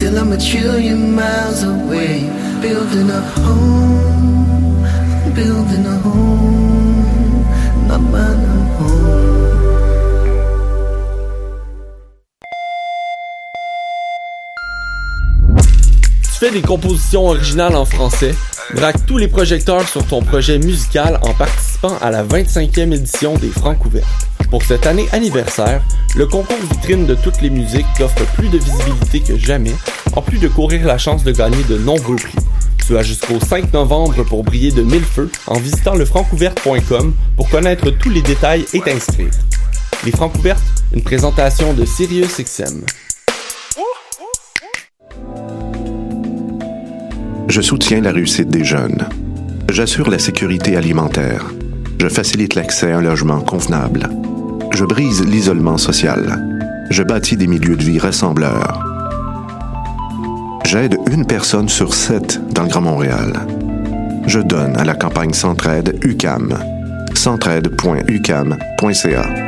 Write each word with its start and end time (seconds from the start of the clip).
Till 0.00 0.16
I'm 0.16 0.30
a 0.30 0.36
trillion 0.36 1.12
miles 1.12 1.64
away, 1.64 2.30
building 2.62 3.10
a 3.10 3.20
home, 3.20 4.86
building 5.34 5.86
a 5.86 5.98
home, 5.98 7.44
home. 8.78 9.18
Tu 16.22 16.30
fais 16.38 16.52
des 16.52 16.62
compositions 16.62 17.26
originales 17.30 17.74
en 17.74 17.84
français, 17.84 18.36
braque 18.76 19.04
tous 19.04 19.18
les 19.18 19.26
projecteurs 19.26 19.88
sur 19.88 20.06
ton 20.06 20.22
projet 20.22 20.60
musical 20.60 21.18
en 21.22 21.34
participant 21.34 21.98
à 22.00 22.12
la 22.12 22.22
25e 22.22 22.94
édition 22.94 23.34
des 23.34 23.48
Francs 23.48 23.84
ouverts. 23.84 24.27
Pour 24.50 24.62
cette 24.62 24.86
année 24.86 25.06
anniversaire, 25.12 25.82
le 26.16 26.26
concours 26.26 26.56
vitrine 26.70 27.04
de 27.04 27.14
toutes 27.14 27.42
les 27.42 27.50
musiques 27.50 27.86
t'offre 27.98 28.24
plus 28.32 28.48
de 28.48 28.56
visibilité 28.56 29.20
que 29.20 29.36
jamais, 29.36 29.74
en 30.16 30.22
plus 30.22 30.38
de 30.38 30.48
courir 30.48 30.86
la 30.86 30.96
chance 30.96 31.22
de 31.22 31.32
gagner 31.32 31.62
de 31.68 31.76
nombreux 31.76 32.16
prix. 32.16 32.38
Tu 32.86 32.96
as 32.96 33.02
jusqu'au 33.02 33.38
5 33.38 33.74
novembre 33.74 34.24
pour 34.24 34.44
briller 34.44 34.72
de 34.72 34.82
mille 34.82 35.04
feux 35.04 35.30
en 35.46 35.58
visitant 35.58 35.94
lefrancouverte.com 35.94 37.12
pour 37.36 37.50
connaître 37.50 37.90
tous 37.90 38.08
les 38.08 38.22
détails 38.22 38.64
et 38.72 38.80
t'inscrire. 38.80 39.30
Les 40.06 40.12
Francs 40.12 40.34
ouvertes, 40.38 40.62
une 40.94 41.02
présentation 41.02 41.74
de 41.74 41.84
Sirius 41.84 42.40
XM. 42.40 42.86
Je 47.48 47.60
soutiens 47.60 48.00
la 48.00 48.12
réussite 48.12 48.48
des 48.48 48.64
jeunes. 48.64 49.08
J'assure 49.70 50.08
la 50.08 50.18
sécurité 50.18 50.76
alimentaire. 50.76 51.44
Je 52.00 52.08
facilite 52.08 52.54
l'accès 52.54 52.92
à 52.92 52.98
un 52.98 53.02
logement 53.02 53.40
convenable. 53.40 54.08
Je 54.78 54.84
brise 54.84 55.24
l'isolement 55.24 55.76
social. 55.76 56.40
Je 56.88 57.02
bâtis 57.02 57.36
des 57.36 57.48
milieux 57.48 57.74
de 57.74 57.82
vie 57.82 57.98
rassembleurs. 57.98 58.80
J'aide 60.64 60.96
une 61.10 61.26
personne 61.26 61.68
sur 61.68 61.92
sept 61.92 62.40
dans 62.52 62.62
le 62.62 62.68
Grand 62.68 62.82
Montréal. 62.82 63.32
Je 64.28 64.38
donne 64.38 64.76
à 64.76 64.84
la 64.84 64.94
campagne 64.94 65.32
Centraide 65.32 65.98
UCAM. 66.04 66.56
centraide.ucam.ca. 67.12 69.47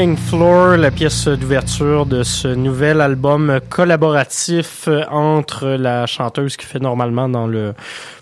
Floor, 0.00 0.78
la 0.78 0.90
pièce 0.90 1.28
d'ouverture 1.28 2.06
de 2.06 2.22
ce 2.22 2.48
nouvel 2.48 3.02
album 3.02 3.60
collaboratif 3.68 4.88
entre 5.10 5.68
la 5.68 6.06
chanteuse 6.06 6.56
qui 6.56 6.64
fait 6.64 6.78
normalement 6.78 7.28
dans 7.28 7.46
le 7.46 7.74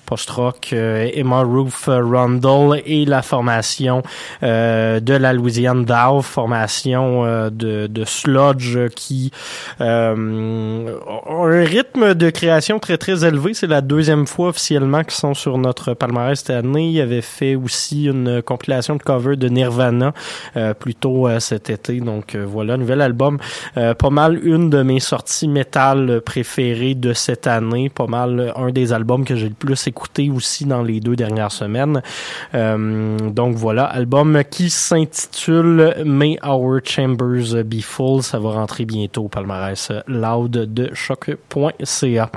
post-rock 0.09 0.71
euh, 0.73 1.11
Emma 1.13 1.43
Roof 1.43 1.85
Rundle 1.87 2.81
et 2.87 3.05
la 3.05 3.21
formation 3.21 4.03
euh, 4.43 5.01
de 5.01 5.13
la 5.13 5.35
Louisiane 5.35 5.85
Dow, 5.85 6.23
formation 6.23 7.27
euh, 7.27 7.51
de, 7.51 8.05
sludge 8.07 8.89
qui 8.95 9.31
a 9.81 10.13
un 10.13 11.65
rythme 11.65 12.15
de 12.15 12.31
création 12.31 12.79
très 12.79 12.97
très 12.97 13.27
élevé. 13.27 13.53
C'est 13.53 13.67
la 13.67 13.83
deuxième 13.83 14.27
fois 14.27 14.49
officiellement 14.49 15.03
qu'ils 15.03 15.13
sont 15.13 15.35
sur 15.35 15.59
notre 15.59 15.93
palmarès 15.93 16.39
cette 16.39 16.51
année. 16.51 16.91
Ils 16.91 17.01
avaient 17.03 17.21
fait 17.21 17.55
aussi 17.55 18.07
une 18.07 18.41
compilation 18.41 18.97
de 18.97 19.03
cover 19.03 19.37
de 19.37 19.49
Nirvana 19.49 20.15
plus 20.79 20.95
tôt 20.95 21.29
cet 21.41 21.69
été. 21.69 22.01
Donc 22.01 22.37
voilà, 22.37 22.77
nouvel 22.77 23.03
album. 23.03 23.39
pas 23.75 24.11
mal 24.11 24.39
une 24.43 24.71
de 24.71 24.83
mes 24.83 25.01
sorties 25.01 25.49
métal 25.49 26.23
préférées 26.25 26.95
de 26.95 27.13
cette 27.13 27.47
année. 27.47 27.91
Pas 27.91 28.07
mal 28.07 28.53
un 28.57 28.71
des 28.71 28.93
albums 28.93 29.25
que 29.25 29.35
j'ai 29.37 29.49
le 29.49 29.55
plus 29.55 29.87
écouté 29.87 29.98
écouté 29.99 30.31
aussi 30.31 30.65
dans 30.65 30.83
les 30.83 31.01
deux 31.01 31.17
dernières 31.17 31.51
semaines. 31.51 32.03
Euh, 32.55 33.19
donc 33.31 33.57
voilà, 33.57 33.85
album 33.85 34.43
qui 34.49 34.71
s'intitule 34.71 35.97
May 36.05 36.39
Our 36.47 36.79
Chambers 36.85 37.65
Be 37.65 37.81
Full. 37.81 38.23
Ça 38.23 38.39
va 38.39 38.51
rentrer 38.53 38.85
bientôt 38.85 39.25
au 39.25 39.29
palmarès 39.29 39.91
loud 40.07 40.53
de 40.53 40.91
choc.ca. 40.95 42.31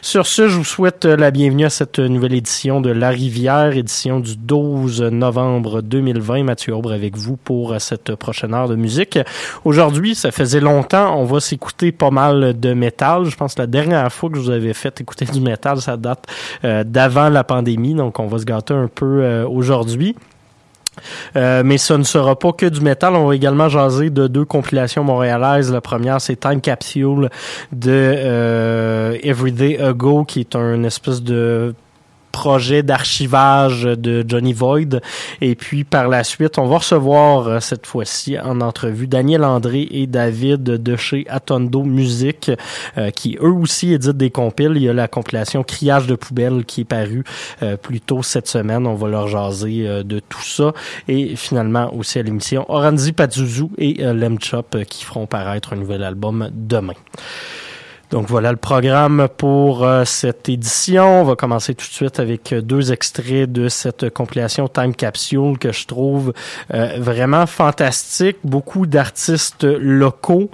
Sur 0.00 0.26
ce, 0.26 0.48
je 0.48 0.56
vous 0.56 0.64
souhaite 0.64 1.04
la 1.04 1.30
bienvenue 1.30 1.66
à 1.66 1.70
cette 1.70 1.98
nouvelle 1.98 2.32
édition 2.32 2.80
de 2.80 2.90
La 2.90 3.10
Rivière, 3.10 3.76
édition 3.76 4.18
du 4.18 4.36
12 4.36 5.02
novembre 5.02 5.82
2020. 5.82 6.44
Mathieu 6.44 6.74
Aubre 6.74 6.92
avec 6.92 7.18
vous 7.18 7.36
pour 7.36 7.78
cette 7.78 8.14
prochaine 8.14 8.54
heure 8.54 8.68
de 8.68 8.76
musique. 8.76 9.18
Aujourd'hui, 9.66 10.14
ça 10.14 10.30
faisait 10.30 10.60
longtemps, 10.60 11.14
on 11.18 11.24
va 11.24 11.40
s'écouter 11.40 11.92
pas 11.92 12.10
mal 12.10 12.58
de 12.58 12.72
métal. 12.72 13.26
Je 13.26 13.36
pense 13.36 13.54
que 13.54 13.60
la 13.60 13.66
dernière 13.66 14.10
fois 14.10 14.30
que 14.30 14.36
je 14.36 14.40
vous 14.40 14.50
avais 14.50 14.72
fait 14.72 14.98
écouter 15.02 15.26
du 15.26 15.42
métal, 15.42 15.82
ça 15.82 15.98
date 15.98 16.24
euh, 16.64 16.84
avant 17.02 17.28
la 17.28 17.42
pandémie, 17.42 17.94
donc 17.94 18.20
on 18.20 18.26
va 18.26 18.38
se 18.38 18.44
gâter 18.44 18.74
un 18.74 18.88
peu 18.88 19.22
euh, 19.22 19.46
aujourd'hui. 19.46 20.14
Euh, 21.36 21.62
mais 21.64 21.78
ce 21.78 21.94
ne 21.94 22.02
sera 22.02 22.38
pas 22.38 22.52
que 22.52 22.66
du 22.66 22.80
métal. 22.80 23.14
On 23.16 23.26
va 23.26 23.34
également 23.34 23.68
jaser 23.68 24.10
de 24.10 24.26
deux 24.26 24.44
compilations 24.44 25.02
montréalaises. 25.02 25.72
La 25.72 25.80
première, 25.80 26.20
c'est 26.20 26.36
Time 26.36 26.60
Capsule 26.60 27.30
de 27.72 27.90
euh, 27.90 29.16
Everyday 29.22 29.80
Ago, 29.80 30.24
qui 30.24 30.40
est 30.40 30.54
un 30.54 30.84
espèce 30.84 31.22
de 31.22 31.74
projet 32.32 32.82
d'archivage 32.82 33.84
de 33.84 34.24
Johnny 34.26 34.52
Void. 34.52 35.00
Et 35.40 35.54
puis 35.54 35.84
par 35.84 36.08
la 36.08 36.24
suite, 36.24 36.58
on 36.58 36.66
va 36.66 36.78
recevoir 36.78 37.46
euh, 37.46 37.60
cette 37.60 37.86
fois-ci 37.86 38.38
en 38.38 38.60
entrevue 38.60 39.06
Daniel 39.06 39.44
André 39.44 39.86
et 39.90 40.06
David 40.06 40.62
de 40.62 40.96
chez 40.96 41.26
Atondo 41.28 41.82
Music, 41.84 42.50
euh, 42.96 43.10
qui 43.10 43.38
eux 43.40 43.52
aussi 43.52 43.92
éditent 43.92 44.16
des 44.16 44.30
compiles. 44.30 44.72
Il 44.76 44.82
y 44.82 44.88
a 44.88 44.92
la 44.92 45.08
compilation 45.08 45.62
Criage 45.62 46.06
de 46.06 46.14
poubelle 46.14 46.64
qui 46.64 46.80
est 46.80 46.84
parue 46.84 47.24
euh, 47.62 47.76
plus 47.76 48.00
tôt 48.00 48.22
cette 48.22 48.48
semaine. 48.48 48.86
On 48.86 48.94
va 48.94 49.08
leur 49.08 49.28
jaser 49.28 50.02
de 50.04 50.18
tout 50.18 50.42
ça. 50.42 50.72
Et 51.08 51.36
finalement 51.36 51.94
aussi 51.94 52.18
à 52.18 52.22
l'émission 52.22 52.64
Oranzi 52.68 53.12
Pazuzu 53.12 53.66
et 53.78 53.94
Lem 53.94 54.38
Chop 54.40 54.76
qui 54.88 55.04
feront 55.04 55.26
paraître 55.26 55.74
un 55.74 55.76
nouvel 55.76 56.02
album 56.02 56.48
demain. 56.52 56.94
Donc 58.12 58.28
voilà 58.28 58.50
le 58.50 58.58
programme 58.58 59.26
pour 59.38 59.86
euh, 59.86 60.04
cette 60.04 60.46
édition. 60.50 61.22
On 61.22 61.24
va 61.24 61.34
commencer 61.34 61.74
tout 61.74 61.86
de 61.86 61.92
suite 61.92 62.20
avec 62.20 62.52
euh, 62.52 62.60
deux 62.60 62.92
extraits 62.92 63.50
de 63.50 63.70
cette 63.70 64.10
compilation 64.10 64.68
Time 64.68 64.94
Capsule 64.94 65.58
que 65.58 65.72
je 65.72 65.86
trouve 65.86 66.34
euh, 66.74 66.98
vraiment 66.98 67.46
fantastique. 67.46 68.36
Beaucoup 68.44 68.84
d'artistes 68.84 69.64
locaux. 69.64 70.50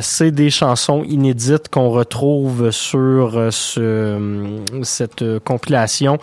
C'est 0.00 0.30
des 0.30 0.50
chansons 0.50 1.02
inédites 1.02 1.68
qu'on 1.68 1.90
retrouve 1.90 2.70
sur 2.70 3.48
ce, 3.50 4.60
cette 4.82 5.24
compilation 5.40 6.18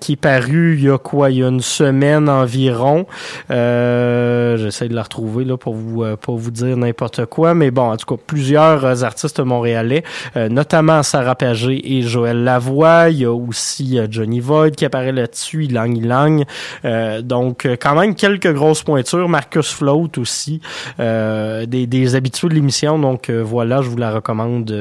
qui 0.00 0.12
est 0.12 0.16
parue 0.16 0.76
il 0.76 0.84
y 0.84 0.90
a 0.90 0.98
quoi, 0.98 1.30
il 1.30 1.38
y 1.38 1.44
a 1.44 1.48
une 1.48 1.60
semaine 1.60 2.28
environ. 2.28 3.06
J'essaie 3.48 4.88
de 4.88 4.94
la 4.94 5.02
retrouver 5.02 5.44
là 5.44 5.56
pour 5.56 5.74
vous 5.74 6.04
pour 6.16 6.38
vous 6.38 6.50
dire 6.50 6.76
n'importe 6.76 7.26
quoi, 7.26 7.54
mais 7.54 7.70
bon, 7.70 7.92
en 7.92 7.96
tout 7.96 8.16
cas 8.16 8.20
plusieurs 8.26 9.04
artistes 9.04 9.40
montréalais 9.40 9.91
euh, 10.36 10.48
notamment 10.48 11.02
Sarah 11.02 11.34
Pagé 11.34 11.96
et 11.96 12.02
Joël 12.02 12.44
Lavoie. 12.44 13.10
Il 13.10 13.18
y 13.18 13.24
a 13.24 13.32
aussi 13.32 13.98
euh, 13.98 14.06
Johnny 14.10 14.40
Void 14.40 14.70
qui 14.70 14.84
apparaît 14.84 15.12
là-dessus, 15.12 15.64
Ilang 15.64 15.94
Ilang. 15.96 16.44
Euh, 16.84 17.22
donc, 17.22 17.66
quand 17.80 17.94
même 17.94 18.14
quelques 18.14 18.52
grosses 18.52 18.82
pointures. 18.82 19.28
Marcus 19.28 19.72
Float 19.72 20.10
aussi, 20.18 20.60
des, 20.98 21.86
des 21.86 22.14
habitués 22.14 22.48
de 22.48 22.54
l'émission. 22.54 22.98
Donc, 22.98 23.30
voilà, 23.30 23.82
je 23.82 23.88
vous 23.88 23.96
la 23.96 24.12
recommande 24.12 24.74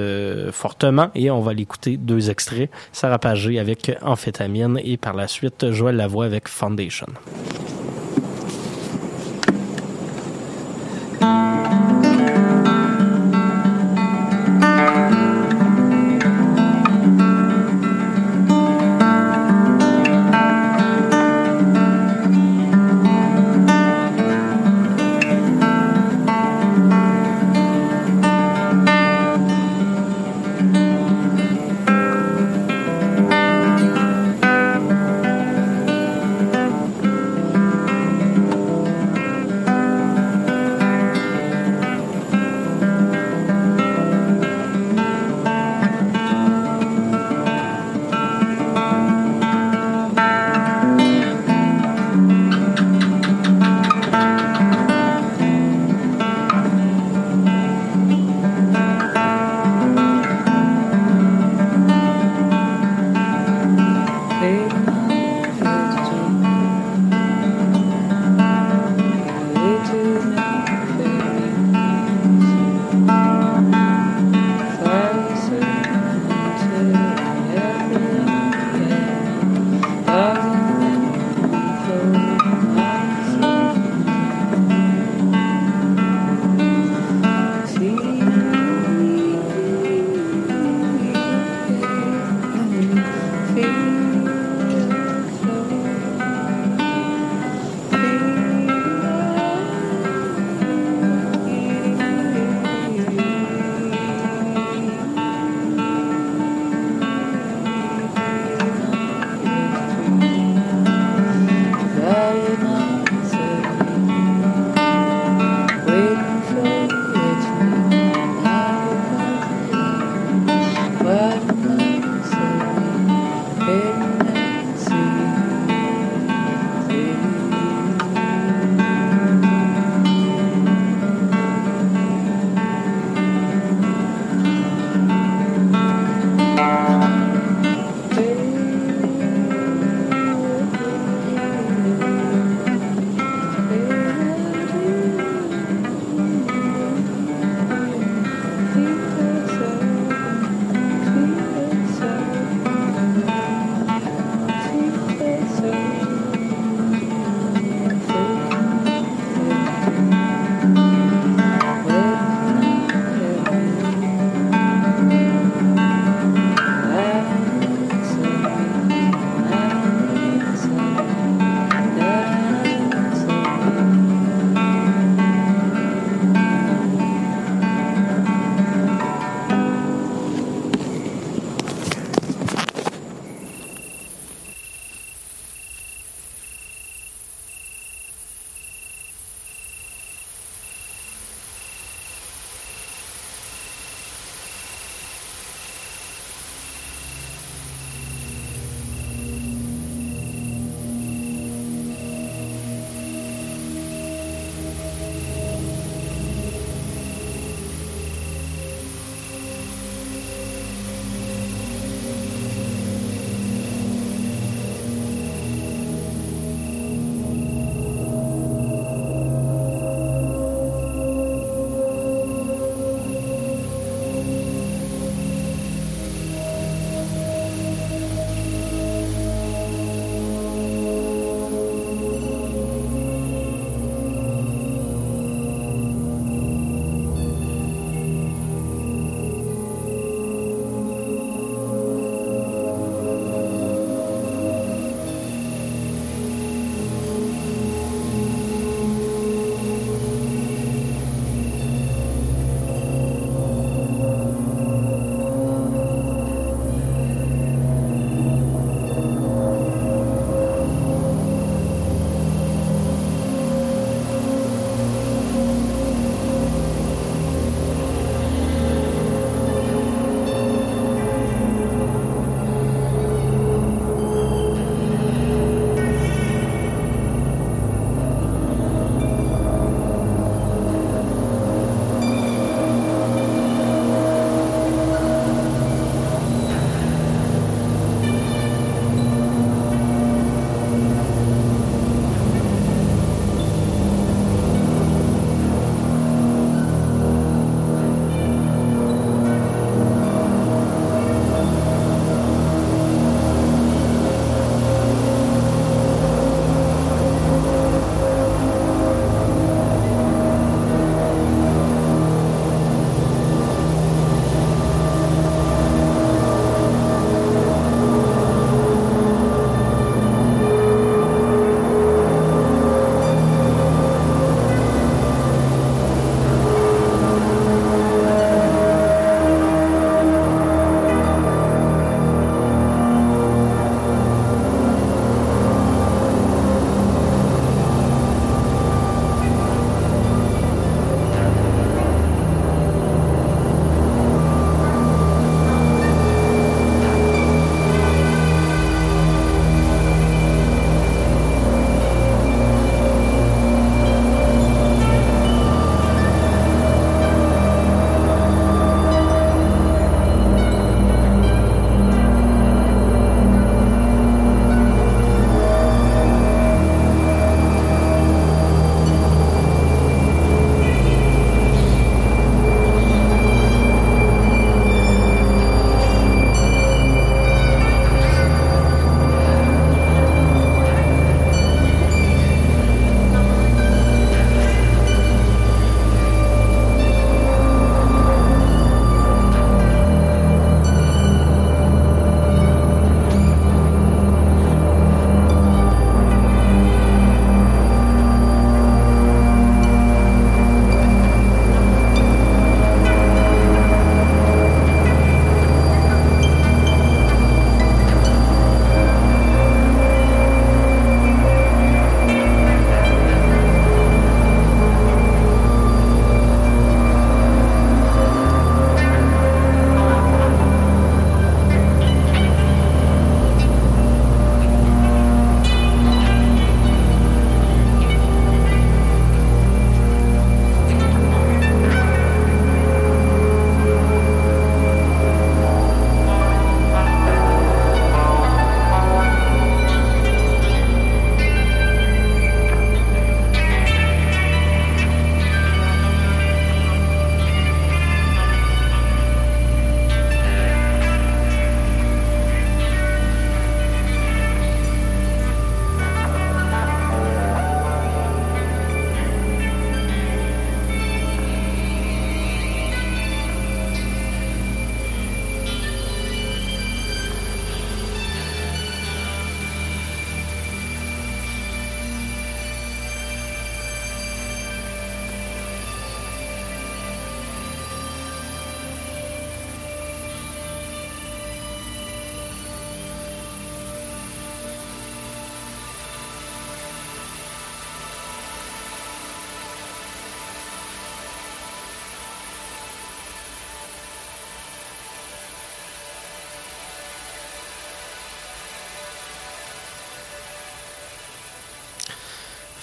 fortement 0.51 1.09
et 1.15 1.31
on 1.31 1.41
va 1.41 1.53
l'écouter 1.53 1.97
deux 1.97 2.29
extraits. 2.29 2.69
Sarah 2.91 3.19
Pagé 3.19 3.59
avec 3.59 3.91
Amphétamine 4.01 4.79
et 4.83 4.97
par 4.97 5.15
la 5.15 5.27
suite 5.27 5.71
Joël 5.71 5.95
Lavoie 5.95 6.25
avec 6.25 6.47
Foundation. 6.47 7.07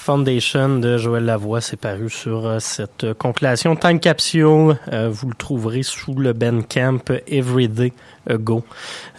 Foundation 0.08 0.78
de 0.78 0.96
Joël 0.96 1.26
Lavoie, 1.26 1.60
c'est 1.60 1.76
paru 1.76 2.08
sur 2.08 2.46
euh, 2.46 2.60
cette 2.60 3.12
compilation 3.12 3.76
Time 3.76 4.00
Capsule. 4.00 4.78
Euh, 4.90 5.10
vous 5.12 5.28
le 5.28 5.34
trouverez 5.34 5.82
sous 5.82 6.14
le 6.14 6.32
Camp 6.62 7.12
Everyday 7.26 7.92
Go. 8.26 8.64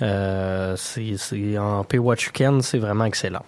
Euh, 0.02 0.75
c'est 0.78 1.60
en 1.60 1.84
Pay 1.84 1.99
What 1.99 2.15
You 2.15 2.32
Can, 2.34 2.62
c'est 2.62 2.80
vraiment 2.80 3.06
excellent. 3.06 3.43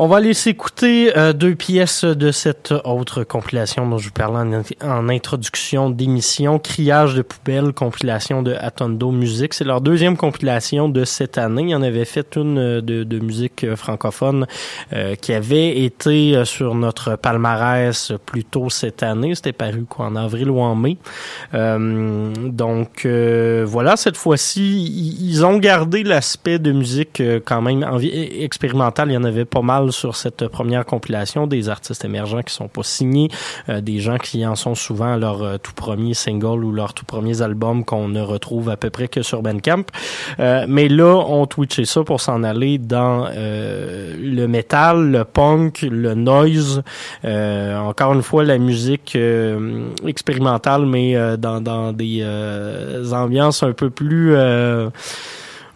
On 0.00 0.06
va 0.06 0.18
aller 0.18 0.32
s'écouter 0.32 1.18
euh, 1.18 1.32
deux 1.32 1.56
pièces 1.56 2.04
de 2.04 2.30
cette 2.30 2.72
autre 2.84 3.24
compilation 3.24 3.84
dont 3.88 3.98
je 3.98 4.06
vous 4.06 4.12
parlais 4.12 4.56
en, 4.80 5.08
introduction 5.08 5.90
d'émission, 5.90 6.60
Criage 6.60 7.16
de 7.16 7.22
poubelle, 7.22 7.72
compilation 7.72 8.44
de 8.44 8.54
Atondo 8.54 9.10
Music. 9.10 9.54
C'est 9.54 9.64
leur 9.64 9.80
deuxième 9.80 10.16
compilation 10.16 10.88
de 10.88 11.04
cette 11.04 11.36
année. 11.36 11.62
Il 11.62 11.70
y 11.70 11.74
en 11.74 11.82
avait 11.82 12.04
fait 12.04 12.36
une 12.36 12.58
euh, 12.58 12.80
de, 12.80 13.18
musique 13.18 13.64
euh, 13.64 13.74
francophone 13.74 14.46
qui 15.20 15.32
avait 15.32 15.80
été 15.84 16.44
sur 16.44 16.74
notre 16.74 17.16
palmarès 17.16 18.12
plus 18.24 18.44
tôt 18.44 18.70
cette 18.70 19.02
année. 19.02 19.34
C'était 19.34 19.52
paru 19.52 19.84
quoi, 19.84 20.06
en 20.06 20.14
avril 20.14 20.50
ou 20.50 20.60
en 20.60 20.76
mai. 20.76 20.96
donc 21.52 23.06
voilà, 23.06 23.96
cette 23.96 24.16
fois-ci, 24.16 25.16
ils 25.20 25.44
ont 25.44 25.58
gardé 25.58 26.04
l'aspect 26.04 26.58
de 26.58 26.70
musique 26.72 27.22
quand 27.44 27.62
même 27.62 27.84
expérimentale. 28.40 29.10
Il 29.10 29.14
y 29.14 29.16
en 29.16 29.24
avait 29.24 29.44
pas 29.44 29.62
mal 29.62 29.87
sur 29.90 30.16
cette 30.16 30.48
première 30.48 30.84
compilation 30.84 31.46
des 31.46 31.68
artistes 31.68 32.04
émergents 32.04 32.42
qui 32.42 32.54
sont 32.54 32.68
pas 32.68 32.82
signés, 32.82 33.28
euh, 33.68 33.80
des 33.80 34.00
gens 34.00 34.18
qui 34.18 34.46
en 34.46 34.56
sont 34.56 34.74
souvent 34.74 35.16
leur 35.16 35.42
euh, 35.42 35.58
tout 35.58 35.72
premier 35.72 36.14
single 36.14 36.64
ou 36.64 36.72
leur 36.72 36.94
tout 36.94 37.04
premier 37.04 37.42
album 37.42 37.84
qu'on 37.84 38.08
ne 38.08 38.20
retrouve 38.20 38.70
à 38.70 38.76
peu 38.76 38.90
près 38.90 39.08
que 39.08 39.22
sur 39.22 39.42
Bandcamp. 39.42 39.84
Euh, 40.40 40.66
mais 40.68 40.88
là, 40.88 41.24
on 41.28 41.46
twitché 41.46 41.84
ça 41.84 42.02
pour 42.04 42.20
s'en 42.20 42.42
aller 42.42 42.78
dans 42.78 43.28
le 43.28 44.46
metal, 44.46 45.10
le 45.10 45.24
punk, 45.24 45.82
le 45.82 46.14
noise, 46.14 46.82
encore 47.24 48.14
une 48.14 48.22
fois 48.22 48.44
la 48.44 48.58
musique 48.58 49.16
expérimentale, 50.06 50.86
mais 50.86 51.16
dans, 51.38 51.60
dans 51.60 51.92
des 51.92 52.24
ambiances 53.12 53.62
un 53.62 53.72
peu 53.72 53.90
plus 53.90 54.36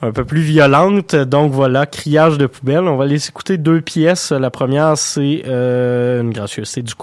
un 0.02 0.10
peu 0.10 0.24
plus 0.24 0.40
violente. 0.40 1.14
Donc 1.14 1.52
voilà, 1.52 1.86
criage 1.86 2.36
de 2.36 2.46
poubelle. 2.46 2.88
On 2.88 2.96
va 2.96 3.04
aller 3.04 3.28
écouter 3.28 3.56
deux 3.56 3.80
pièces. 3.80 4.32
La 4.32 4.50
première, 4.50 4.98
c'est 4.98 5.44
euh, 5.46 6.20
une 6.20 6.32
gracieuseté 6.32 6.82
du, 6.82 6.94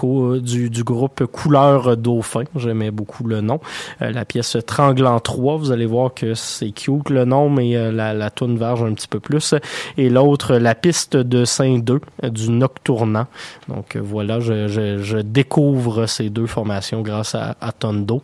du, 0.42 0.68
du, 0.68 0.84
groupe 0.84 1.24
Couleur 1.24 1.96
Dauphin. 1.96 2.44
J'aimais 2.54 2.90
beaucoup 2.90 3.26
le 3.26 3.40
nom. 3.40 3.58
Euh, 4.02 4.10
la 4.10 4.26
pièce 4.26 4.58
Tranglant 4.66 5.18
3, 5.18 5.56
vous 5.56 5.72
allez 5.72 5.86
voir 5.86 6.12
que 6.12 6.34
c'est 6.34 6.72
cute 6.72 7.08
le 7.08 7.24
nom, 7.24 7.48
mais 7.48 7.74
euh, 7.74 7.90
la, 7.90 8.12
la 8.12 8.30
toune 8.30 8.58
verge 8.58 8.82
un 8.82 8.92
petit 8.92 9.08
peu 9.08 9.18
plus. 9.18 9.54
Et 9.96 10.10
l'autre, 10.10 10.56
La 10.56 10.74
piste 10.74 11.16
de 11.16 11.46
Saint-Deux, 11.46 12.00
du 12.22 12.50
Noctournant. 12.50 13.26
Donc 13.68 13.96
voilà, 13.96 14.40
je, 14.40 14.68
je, 14.68 14.98
je, 14.98 15.16
découvre 15.16 16.06
ces 16.06 16.28
deux 16.28 16.46
formations 16.46 17.00
grâce 17.00 17.34
à, 17.34 17.56
à 17.60 17.72
Tondo. 17.72 18.22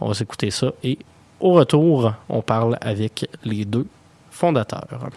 On 0.00 0.08
va 0.08 0.14
s'écouter 0.14 0.50
ça 0.50 0.72
et 0.84 0.98
au 1.40 1.54
retour, 1.54 2.12
on 2.28 2.40
parle 2.40 2.78
avec 2.80 3.28
les 3.44 3.64
deux 3.64 3.86
fondateur. 4.42 5.12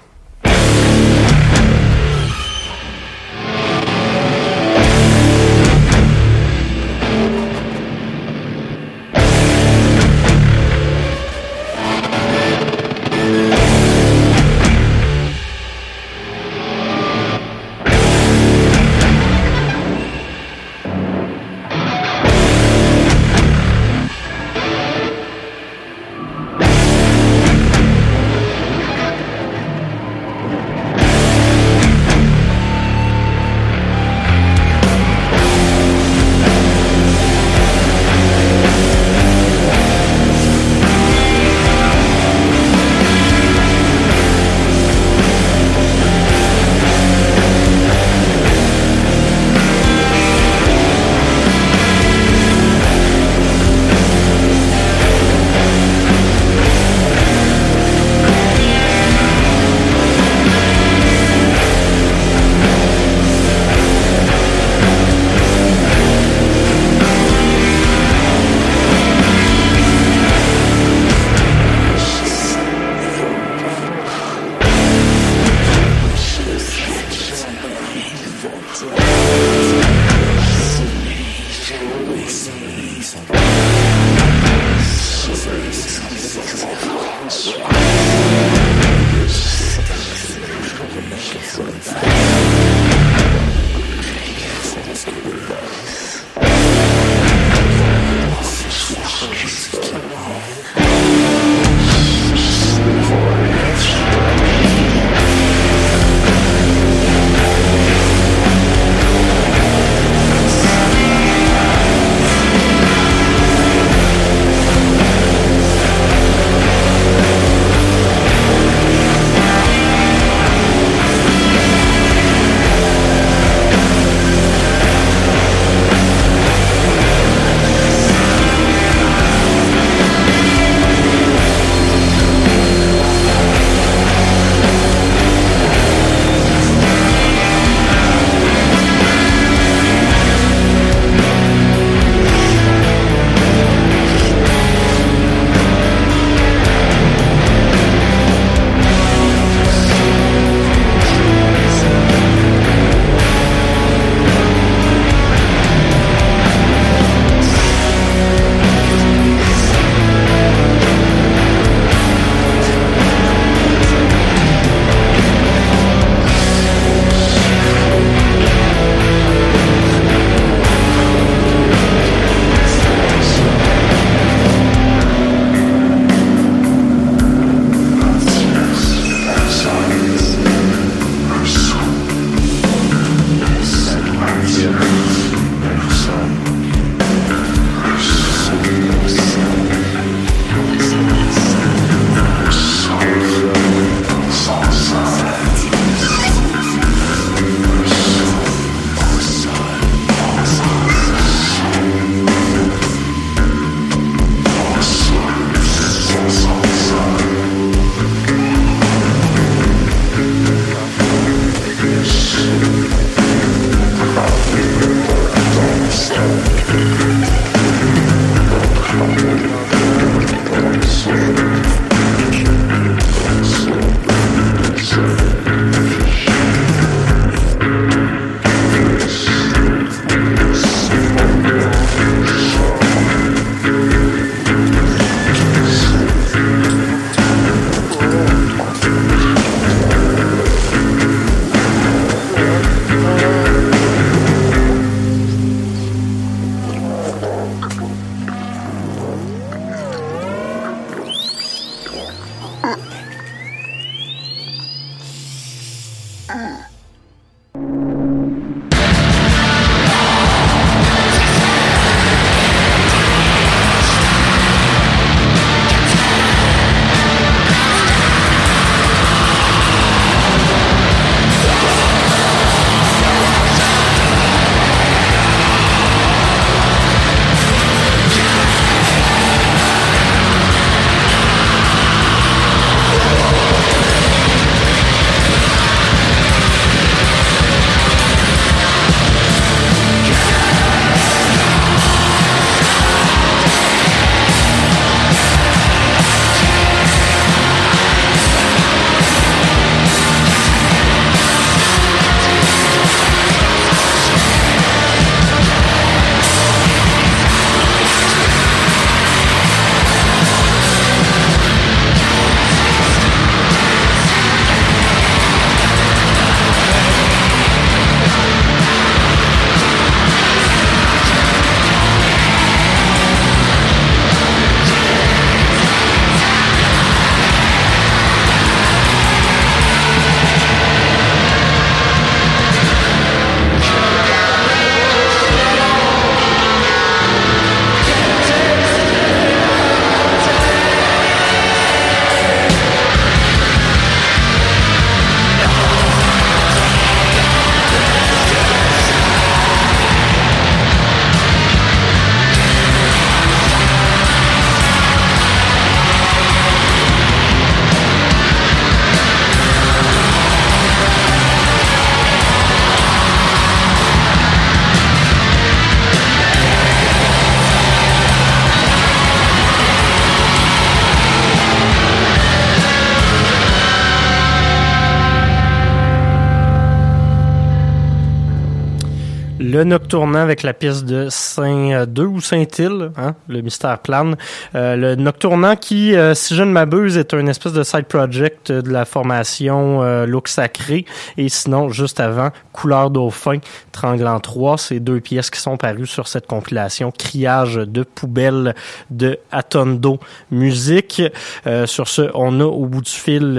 Le 379.55 379.63
Noctournant 379.63 380.19
avec 380.19 380.43
la 380.43 380.53
pièce 380.53 380.83
de 380.83 381.07
Saint-2 381.09 382.01
ou 382.01 382.19
Saint-Île, 382.19 382.91
hein, 382.97 383.15
le 383.29 383.39
mystère 383.39 383.79
plane. 383.79 384.17
Euh, 384.53 384.75
le 384.75 384.95
Noctournant 384.95 385.55
qui, 385.55 385.95
euh, 385.95 386.13
si 386.13 386.35
je 386.35 386.43
ne 386.43 386.51
m'abuse, 386.51 386.97
est 386.97 387.13
un 387.13 387.25
espèce 387.27 387.53
de 387.53 387.63
side 387.63 387.85
project 387.85 388.51
de 388.51 388.69
la 388.69 388.83
formation 388.83 389.81
euh, 389.81 390.05
Look 390.05 390.27
Sacré. 390.27 390.83
Et 391.15 391.29
sinon, 391.29 391.69
juste 391.69 392.01
avant, 392.01 392.31
Couleur 392.51 392.89
Dauphin, 392.89 393.37
Tranglant 393.71 394.19
3, 394.19 394.57
ces 394.57 394.81
deux 394.81 394.99
pièces 394.99 395.29
qui 395.29 395.39
sont 395.39 395.55
parues 395.55 395.87
sur 395.87 396.09
cette 396.09 396.27
compilation 396.27 396.91
Criage 396.91 397.55
de 397.55 397.83
poubelle 397.83 398.55
de 398.89 399.19
Atondo 399.31 400.01
Musique. 400.31 401.01
Euh, 401.47 401.65
sur 401.65 401.87
ce, 401.87 402.11
on 402.13 402.41
a 402.41 402.43
au 402.43 402.65
bout 402.65 402.81
du 402.81 402.91
fil 402.91 403.35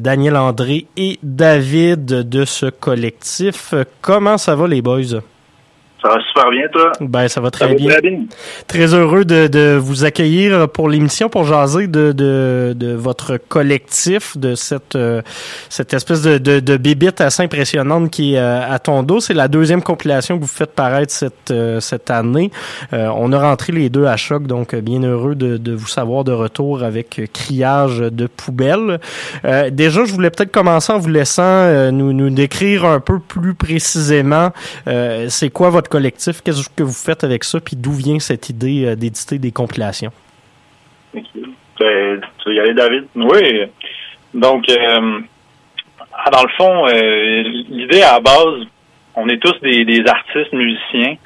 Daniel 0.00 0.36
André 0.36 0.86
et 0.98 1.18
David 1.22 2.04
de 2.04 2.44
ce 2.44 2.66
collectif. 2.66 3.72
Comment 4.02 4.36
ça 4.36 4.54
va 4.54 4.68
les 4.68 4.82
boys? 4.82 5.22
Ça 6.02 6.08
va 6.08 6.20
super 6.28 6.50
bien, 6.50 6.68
toi? 6.70 6.92
Ben, 7.00 7.26
ça 7.26 7.40
va 7.40 7.50
très, 7.50 7.74
bien. 7.74 7.88
très 8.66 8.92
heureux 8.92 9.24
de, 9.24 9.46
de, 9.46 9.76
vous 9.80 10.04
accueillir 10.04 10.68
pour 10.68 10.90
l'émission, 10.90 11.30
pour 11.30 11.44
jaser 11.44 11.86
de, 11.86 12.12
de, 12.12 12.74
de, 12.76 12.92
votre 12.92 13.38
collectif, 13.38 14.36
de 14.36 14.54
cette, 14.54 14.94
euh, 14.94 15.22
cette 15.70 15.94
espèce 15.94 16.20
de, 16.20 16.36
de, 16.36 16.60
de 16.60 16.76
bébite 16.76 17.22
assez 17.22 17.42
impressionnante 17.42 18.10
qui 18.10 18.34
est 18.34 18.38
euh, 18.38 18.60
à 18.70 18.78
ton 18.78 19.02
dos. 19.02 19.20
C'est 19.20 19.32
la 19.32 19.48
deuxième 19.48 19.82
compilation 19.82 20.36
que 20.36 20.42
vous 20.42 20.48
faites 20.48 20.72
paraître 20.72 21.12
cette, 21.12 21.50
euh, 21.50 21.80
cette 21.80 22.10
année. 22.10 22.50
on 22.92 23.32
a 23.32 23.38
rentré 23.40 23.72
les 23.72 23.88
deux 23.88 24.04
à 24.04 24.18
choc, 24.18 24.46
donc 24.46 24.74
bien 24.74 25.02
heureux 25.02 25.34
de, 25.34 25.56
de 25.56 25.72
vous 25.72 25.88
savoir 25.88 26.24
de 26.24 26.32
retour 26.32 26.82
avec 26.82 27.22
Criage 27.32 27.98
de 27.98 28.26
poubelle. 28.26 29.00
déjà, 29.70 30.04
je 30.04 30.12
voulais 30.12 30.30
peut-être 30.30 30.52
commencer 30.52 30.92
en 30.92 30.98
vous 30.98 31.08
laissant 31.08 31.90
nous, 31.90 32.12
nous 32.12 32.30
décrire 32.30 32.84
un 32.84 33.00
peu 33.00 33.18
plus 33.18 33.54
précisément 33.54 34.52
c'est 34.84 35.50
quoi 35.50 35.70
votre 35.70 35.85
collectif. 35.88 36.42
Qu'est-ce 36.42 36.68
que 36.68 36.82
vous 36.82 36.92
faites 36.92 37.24
avec 37.24 37.44
ça? 37.44 37.60
Puis 37.60 37.76
d'où 37.76 37.92
vient 37.92 38.18
cette 38.18 38.48
idée 38.48 38.86
euh, 38.86 38.96
d'éditer 38.96 39.38
des 39.38 39.52
compilations? 39.52 40.12
Ben, 41.14 42.20
tu 42.38 42.54
y 42.54 42.60
aller, 42.60 42.74
David? 42.74 43.06
Oui. 43.14 43.62
Donc, 44.34 44.68
euh, 44.68 45.20
ah, 46.12 46.30
dans 46.30 46.42
le 46.42 46.48
fond, 46.56 46.86
euh, 46.88 47.42
l'idée 47.68 48.02
à 48.02 48.14
la 48.14 48.20
base, 48.20 48.66
on 49.14 49.28
est 49.28 49.38
tous 49.38 49.58
des, 49.62 50.04
artistes 50.06 50.52
musiciens. 50.52 51.16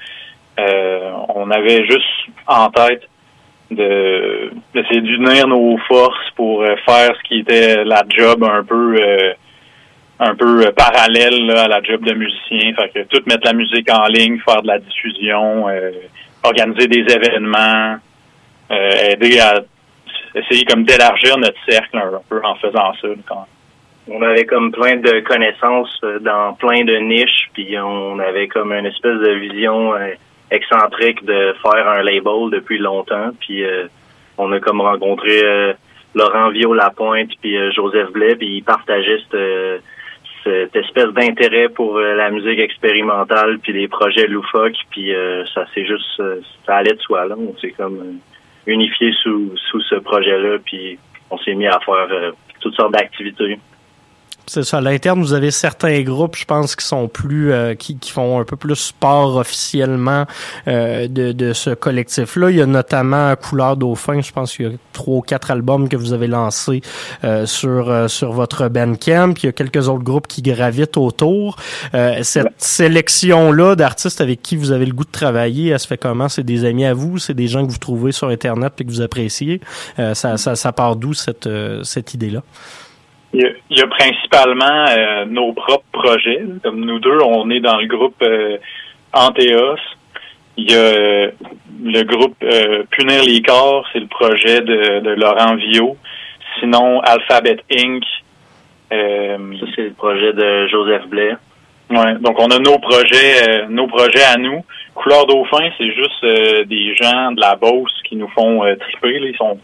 on 1.34 1.50
avait 1.50 1.86
juste 1.86 2.04
en 2.46 2.70
tête 2.70 3.02
de 3.70 4.50
d'essayer 4.74 5.00
d'unir 5.00 5.46
nos 5.46 5.78
forces 5.88 6.30
pour 6.36 6.64
faire 6.64 7.10
ce 7.16 7.28
qui 7.28 7.40
était 7.40 7.84
la 7.84 8.02
job 8.08 8.44
un 8.44 8.62
peu 8.64 8.96
un 10.20 10.34
peu 10.34 10.66
euh, 10.66 10.70
parallèle 10.72 11.50
à 11.50 11.66
la 11.66 11.82
job 11.82 12.04
de 12.04 12.12
musicien. 12.12 12.74
Fait 12.74 12.90
que 12.90 13.08
tout 13.08 13.22
mettre 13.26 13.46
la 13.46 13.54
musique 13.54 13.90
en 13.90 14.04
ligne, 14.04 14.38
faire 14.40 14.62
de 14.62 14.68
la 14.68 14.78
diffusion, 14.78 15.68
euh, 15.68 15.90
organiser 16.44 16.86
des 16.86 17.12
événements, 17.12 17.96
euh, 18.70 18.90
aider 19.10 19.40
à 19.40 19.62
essayer 20.34 20.64
comme 20.66 20.84
d'élargir 20.84 21.38
notre 21.38 21.58
cercle 21.66 21.96
un 21.96 22.20
peu 22.28 22.40
en 22.44 22.54
faisant 22.56 22.92
ça. 23.00 23.08
On 24.08 24.22
avait 24.22 24.44
comme 24.44 24.70
plein 24.72 24.96
de 24.96 25.20
connaissances 25.20 26.00
dans 26.20 26.54
plein 26.54 26.84
de 26.84 26.96
niches, 26.98 27.48
puis 27.54 27.78
on 27.78 28.18
avait 28.18 28.48
comme 28.48 28.72
une 28.72 28.86
espèce 28.86 29.18
de 29.18 29.32
vision 29.32 29.92
excentrique 30.50 31.24
de 31.24 31.54
faire 31.62 31.88
un 31.88 32.02
label 32.02 32.50
depuis 32.50 32.78
longtemps, 32.78 33.30
puis 33.40 33.64
on 34.38 34.50
a 34.52 34.60
comme 34.60 34.80
rencontré 34.80 35.74
Laurent 36.14 36.50
Viau-Lapointe 36.50 37.30
puis 37.40 37.56
Joseph 37.72 38.10
Blais, 38.10 38.36
puis 38.36 38.56
ils 38.56 38.62
partageaient 38.62 39.18
cette 40.44 40.74
espèce 40.76 41.12
d'intérêt 41.12 41.68
pour 41.68 41.96
euh, 41.96 42.14
la 42.14 42.30
musique 42.30 42.58
expérimentale 42.58 43.58
puis 43.58 43.72
les 43.72 43.88
projets 43.88 44.26
loufoques 44.26 44.84
puis 44.90 45.14
euh, 45.14 45.44
ça 45.54 45.66
c'est 45.74 45.86
juste 45.86 46.20
euh, 46.20 46.40
ça 46.66 46.76
allait 46.76 46.94
de 46.94 47.00
soi 47.00 47.26
là. 47.26 47.36
On 47.38 47.56
s'est 47.58 47.72
comme 47.72 48.18
unifié 48.66 49.12
sous 49.22 49.52
sous 49.56 49.80
ce 49.82 49.96
projet 49.96 50.38
là 50.38 50.58
puis 50.64 50.98
on 51.30 51.38
s'est 51.38 51.54
mis 51.54 51.66
à 51.66 51.78
faire 51.80 52.32
toutes 52.60 52.74
sortes 52.74 52.92
d'activités 52.92 53.58
c'est 54.46 54.64
ça. 54.64 54.78
À 54.78 54.80
l'interne, 54.80 55.20
vous 55.20 55.32
avez 55.32 55.50
certains 55.50 56.00
groupes, 56.02 56.36
je 56.36 56.44
pense, 56.44 56.74
qui 56.74 56.84
sont 56.84 57.08
plus, 57.08 57.52
euh, 57.52 57.74
qui, 57.74 57.96
qui, 57.96 58.10
font 58.10 58.40
un 58.40 58.44
peu 58.44 58.56
plus 58.56 58.74
sport 58.74 59.36
officiellement 59.36 60.26
euh, 60.66 61.06
de, 61.08 61.32
de, 61.32 61.52
ce 61.52 61.70
collectif-là. 61.70 62.50
Il 62.50 62.56
y 62.56 62.62
a 62.62 62.66
notamment 62.66 63.34
Couleur 63.36 63.76
Dauphin. 63.76 64.20
Je 64.20 64.32
pense 64.32 64.56
qu'il 64.56 64.66
y 64.66 64.68
a 64.68 64.72
trois 64.92 65.18
ou 65.18 65.20
quatre 65.20 65.50
albums 65.50 65.88
que 65.88 65.96
vous 65.96 66.12
avez 66.12 66.26
lancés 66.26 66.80
euh, 67.24 67.46
sur 67.46 68.10
sur 68.10 68.32
votre 68.32 68.68
Bandcamp. 68.68 69.34
Il 69.42 69.46
y 69.46 69.48
a 69.48 69.52
quelques 69.52 69.88
autres 69.88 70.04
groupes 70.04 70.26
qui 70.26 70.42
gravitent 70.42 70.96
autour. 70.96 71.56
cette 72.22 72.48
sélection-là 72.58 73.76
d'artistes 73.76 74.20
avec 74.20 74.42
qui 74.42 74.56
vous 74.56 74.72
avez 74.72 74.86
le 74.86 74.92
goût 74.92 75.04
de 75.04 75.10
travailler, 75.10 75.70
elle 75.70 75.78
se 75.78 75.86
fait 75.86 75.98
comment? 75.98 76.28
C'est 76.28 76.42
des 76.42 76.64
amis 76.64 76.86
à 76.86 76.94
vous? 76.94 77.18
C'est 77.18 77.34
des 77.34 77.46
gens 77.46 77.66
que 77.66 77.70
vous 77.70 77.78
trouvez 77.78 78.12
sur 78.12 78.28
Internet 78.28 78.74
et 78.80 78.84
que 78.84 78.90
vous 78.90 79.00
appréciez? 79.00 79.60
Ça, 79.96 80.36
ça, 80.36 80.56
ça 80.56 80.72
part 80.72 80.96
d'où 80.96 81.14
cette 81.14 81.48
cette 81.82 82.14
idée-là? 82.14 82.42
Il 83.32 83.54
y 83.70 83.80
a, 83.80 83.86
principalement 83.86 84.86
euh, 84.88 85.24
nos 85.26 85.52
propres 85.52 85.84
projets. 85.92 86.42
Comme 86.62 86.84
nous 86.84 86.98
deux, 86.98 87.18
on 87.22 87.48
est 87.50 87.60
dans 87.60 87.78
le 87.78 87.86
groupe 87.86 88.20
euh, 88.22 88.58
Anteos. 89.12 89.78
Il 90.56 90.70
y 90.70 90.74
a 90.74 90.78
euh, 90.78 91.30
le 91.82 92.02
groupe 92.02 92.36
euh, 92.42 92.82
Punir 92.90 93.22
les 93.22 93.40
corps, 93.40 93.86
c'est 93.92 94.00
le 94.00 94.08
projet 94.08 94.60
de, 94.60 95.00
de 95.00 95.10
Laurent 95.10 95.54
Vio. 95.54 95.96
Sinon, 96.58 97.00
Alphabet 97.00 97.58
Inc. 97.72 98.04
Ça, 98.90 99.66
c'est 99.76 99.82
le 99.82 99.92
projet 99.96 100.32
de 100.32 100.66
Joseph 100.66 101.06
Blais. 101.06 101.36
Ouais, 101.90 102.14
donc 102.20 102.38
on 102.40 102.48
a 102.48 102.58
nos 102.58 102.78
projets, 102.78 103.66
nos 103.68 103.86
projets 103.86 104.24
à 104.24 104.36
nous. 104.36 104.64
Couleur 104.94 105.26
Dauphin, 105.26 105.70
c'est 105.78 105.92
juste 105.92 106.66
des 106.66 106.94
gens 106.96 107.32
de 107.32 107.40
la 107.40 107.54
Beauce 107.54 107.92
qui 108.04 108.16
nous 108.16 108.28
font 108.28 108.62
triper. 108.80 109.20
Ils 109.22 109.36
sont 109.36 109.58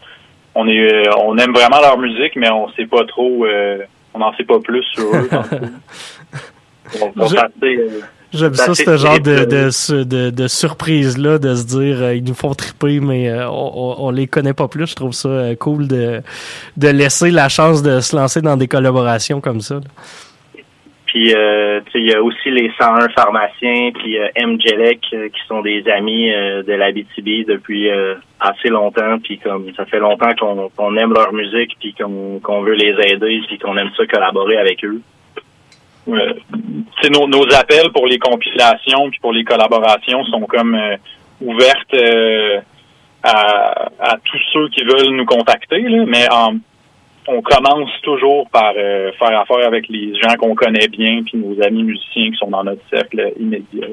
on 0.56 0.66
est 0.66 0.92
euh, 0.92 1.10
on 1.22 1.36
aime 1.36 1.52
vraiment 1.52 1.80
leur 1.80 1.98
musique, 1.98 2.34
mais 2.34 2.50
on 2.50 2.68
sait 2.70 2.86
pas 2.86 3.04
trop, 3.04 3.44
euh, 3.44 3.78
on 4.14 4.18
n'en 4.18 4.34
sait 4.36 4.44
pas 4.44 4.58
plus 4.58 4.82
sur 4.94 5.04
eux. 5.14 5.28
J'aime 8.32 8.54
ça, 8.54 8.74
ce 8.74 8.96
genre 8.96 9.20
de, 9.20 9.44
de, 9.44 10.30
de, 10.30 10.48
surprise-là, 10.48 11.38
de 11.38 11.54
se 11.54 11.64
dire 11.64 12.02
euh, 12.02 12.14
ils 12.14 12.24
nous 12.24 12.34
font 12.34 12.54
triper, 12.54 13.00
mais 13.00 13.32
on, 13.44 14.04
on, 14.06 14.10
les 14.10 14.26
connaît 14.26 14.52
pas 14.52 14.68
plus. 14.68 14.88
Je 14.88 14.94
trouve 14.94 15.12
ça 15.12 15.54
cool 15.58 15.88
de, 15.88 16.22
de 16.76 16.88
laisser 16.88 17.30
la 17.30 17.48
chance 17.48 17.82
de 17.82 18.00
se 18.00 18.16
lancer 18.16 18.42
dans 18.42 18.56
des 18.56 18.66
collaborations 18.66 19.40
comme 19.40 19.60
ça. 19.60 19.80
Puis 21.16 21.32
euh, 21.34 21.80
il 21.94 22.10
y 22.10 22.14
a 22.14 22.22
aussi 22.22 22.50
les 22.50 22.70
101 22.78 23.08
pharmaciens, 23.08 23.90
puis 23.94 24.18
euh, 24.18 24.28
MJLEC, 24.36 25.00
euh, 25.14 25.28
qui 25.30 25.40
sont 25.48 25.62
des 25.62 25.82
amis 25.88 26.30
euh, 26.30 26.62
de 26.62 26.74
la 26.74 26.92
BTB 26.92 27.48
depuis 27.48 27.88
assez 28.38 28.68
longtemps. 28.68 29.18
Puis 29.24 29.38
comme 29.38 29.72
ça 29.74 29.86
fait 29.86 29.98
longtemps 29.98 30.34
qu'on 30.38 30.96
aime 30.98 31.14
leur 31.14 31.32
musique, 31.32 31.74
puis 31.80 31.94
qu'on 31.94 32.60
veut 32.60 32.74
les 32.74 32.94
aider, 33.10 33.40
puis 33.48 33.58
qu'on 33.58 33.78
aime 33.78 33.90
ça 33.96 34.04
collaborer 34.06 34.58
avec 34.58 34.84
eux. 34.84 35.00
Nos, 36.06 37.54
appels 37.54 37.90
pour 37.94 38.06
les 38.06 38.18
compilations 38.18 39.08
puis 39.08 39.18
pour 39.20 39.32
les 39.32 39.44
collaborations 39.44 40.22
sont 40.26 40.42
comme 40.42 40.78
ouvertes 41.40 41.96
à, 43.22 43.88
à 44.00 44.16
tous 44.22 44.40
ceux 44.52 44.68
qui 44.68 44.84
veulent 44.84 45.16
nous 45.16 45.24
contacter, 45.24 45.80
là, 45.80 46.04
mais 46.06 46.30
en 46.30 46.56
on 47.28 47.42
commence 47.42 47.90
toujours 48.02 48.48
par 48.50 48.72
euh, 48.76 49.10
faire 49.18 49.40
affaire 49.40 49.66
avec 49.66 49.88
les 49.88 50.14
gens 50.20 50.36
qu'on 50.36 50.54
connaît 50.54 50.88
bien, 50.88 51.22
puis 51.24 51.38
nos 51.38 51.62
amis 51.62 51.82
musiciens 51.82 52.30
qui 52.30 52.36
sont 52.36 52.50
dans 52.50 52.64
notre 52.64 52.82
cercle 52.90 53.32
immédiat. 53.38 53.88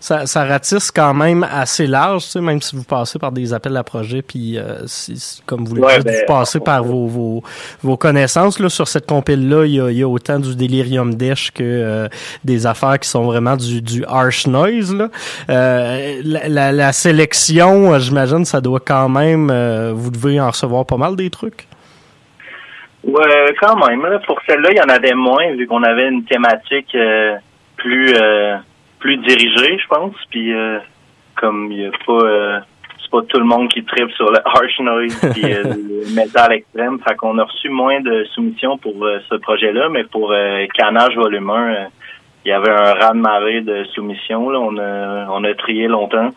Ça, 0.00 0.26
ça 0.26 0.44
ratisse 0.44 0.90
quand 0.90 1.14
même 1.14 1.46
assez 1.50 1.86
large, 1.86 2.24
tu 2.24 2.30
sais, 2.32 2.40
même 2.42 2.60
si 2.60 2.76
vous 2.76 2.84
passez 2.84 3.18
par 3.18 3.32
des 3.32 3.54
appels 3.54 3.74
à 3.74 3.82
projet, 3.82 4.20
puis 4.20 4.58
euh, 4.58 4.86
si, 4.86 5.40
comme 5.46 5.64
vous 5.64 5.76
le 5.76 5.80
dites, 5.80 6.04
ben, 6.04 6.14
vous 6.14 6.26
passez 6.26 6.60
par 6.60 6.84
vos, 6.84 7.06
vos, 7.06 7.42
vos, 7.82 7.96
connaissances. 7.96 8.58
Là, 8.58 8.68
sur 8.68 8.86
cette 8.86 9.06
compile-là, 9.06 9.64
il 9.64 9.72
y 9.72 9.80
a, 9.80 9.90
il 9.90 9.96
y 9.96 10.02
a 10.02 10.08
autant 10.08 10.38
du 10.38 10.54
delirium 10.56 11.14
desh 11.14 11.52
que 11.52 11.62
euh, 11.62 12.08
des 12.44 12.66
affaires 12.66 12.98
qui 12.98 13.08
sont 13.08 13.24
vraiment 13.24 13.56
du, 13.56 13.80
du 13.80 14.04
harsh 14.06 14.46
noise. 14.46 14.94
Là. 14.94 15.08
Euh, 15.48 16.20
la, 16.22 16.48
la, 16.50 16.72
la, 16.72 16.92
sélection, 16.92 17.98
j'imagine, 17.98 18.44
ça 18.44 18.60
doit 18.60 18.80
quand 18.80 19.08
même, 19.08 19.46
vous 19.92 20.10
devez 20.10 20.38
en 20.38 20.50
recevoir 20.50 20.84
pas 20.84 20.98
mal 20.98 21.16
des 21.16 21.30
trucs. 21.30 21.66
Ouais, 23.06 23.54
quand 23.60 23.76
même. 23.86 24.18
pour 24.26 24.40
celle-là, 24.46 24.70
il 24.72 24.76
y 24.76 24.80
en 24.80 24.88
avait 24.88 25.14
moins 25.14 25.50
vu 25.52 25.66
qu'on 25.66 25.82
avait 25.82 26.08
une 26.08 26.24
thématique 26.24 26.94
euh, 26.94 27.36
plus 27.76 28.14
euh, 28.16 28.56
plus 28.98 29.18
dirigée, 29.18 29.78
je 29.78 29.86
pense. 29.88 30.14
Puis 30.30 30.54
euh, 30.54 30.78
comme 31.36 31.70
il 31.70 31.82
y 31.82 31.86
a 31.86 31.90
pas 32.06 32.64
c'est 33.02 33.10
pas 33.10 33.22
tout 33.28 33.38
le 33.38 33.44
monde 33.44 33.68
qui 33.68 33.84
tripe 33.84 34.10
sur 34.12 34.30
le 34.30 34.38
harsh 34.44 34.80
noise 34.80 35.20
puis 35.32 35.42
le 35.52 36.14
metal 36.14 36.52
extrême, 36.52 36.98
fait 37.06 37.14
qu'on 37.16 37.36
a 37.38 37.44
reçu 37.44 37.68
moins 37.68 38.00
de 38.00 38.24
soumissions 38.32 38.78
pour 38.78 38.94
ce 39.28 39.34
projet-là, 39.34 39.88
mais 39.90 40.04
pour 40.04 40.34
Canage 40.74 41.16
Volume 41.16 41.50
1, 41.50 41.74
il 42.46 42.48
y 42.48 42.52
avait 42.52 42.70
un 42.70 42.94
raz 42.94 43.12
de 43.12 43.18
marée 43.18 43.60
de 43.60 43.84
soumissions. 43.94 44.48
Là. 44.48 44.58
On 44.60 44.78
a 44.78 45.26
on 45.30 45.44
a 45.44 45.54
trié 45.54 45.88
longtemps. 45.88 46.30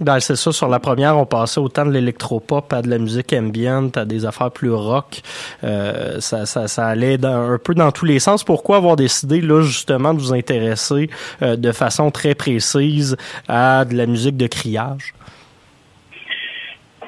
Ben, 0.00 0.18
c'est 0.18 0.34
ça. 0.34 0.50
Sur 0.50 0.68
la 0.68 0.80
première, 0.80 1.16
on 1.16 1.24
passait 1.24 1.60
autant 1.60 1.86
de 1.86 1.92
l'électropop 1.92 2.72
à 2.72 2.82
de 2.82 2.90
la 2.90 2.98
musique 2.98 3.32
ambient, 3.32 3.90
à 3.94 4.04
des 4.04 4.26
affaires 4.26 4.50
plus 4.50 4.72
rock. 4.72 5.20
Euh, 5.62 6.18
ça, 6.20 6.46
ça, 6.46 6.66
ça 6.66 6.86
allait 6.86 7.24
un 7.24 7.58
peu 7.62 7.74
dans 7.74 7.92
tous 7.92 8.04
les 8.04 8.18
sens. 8.18 8.42
Pourquoi 8.42 8.78
avoir 8.78 8.96
décidé, 8.96 9.40
là, 9.40 9.62
justement, 9.62 10.12
de 10.12 10.18
vous 10.18 10.34
intéresser 10.34 11.08
euh, 11.42 11.56
de 11.56 11.70
façon 11.70 12.10
très 12.10 12.34
précise 12.34 13.16
à 13.48 13.84
de 13.84 13.96
la 13.96 14.06
musique 14.06 14.36
de 14.36 14.48
criage? 14.48 15.14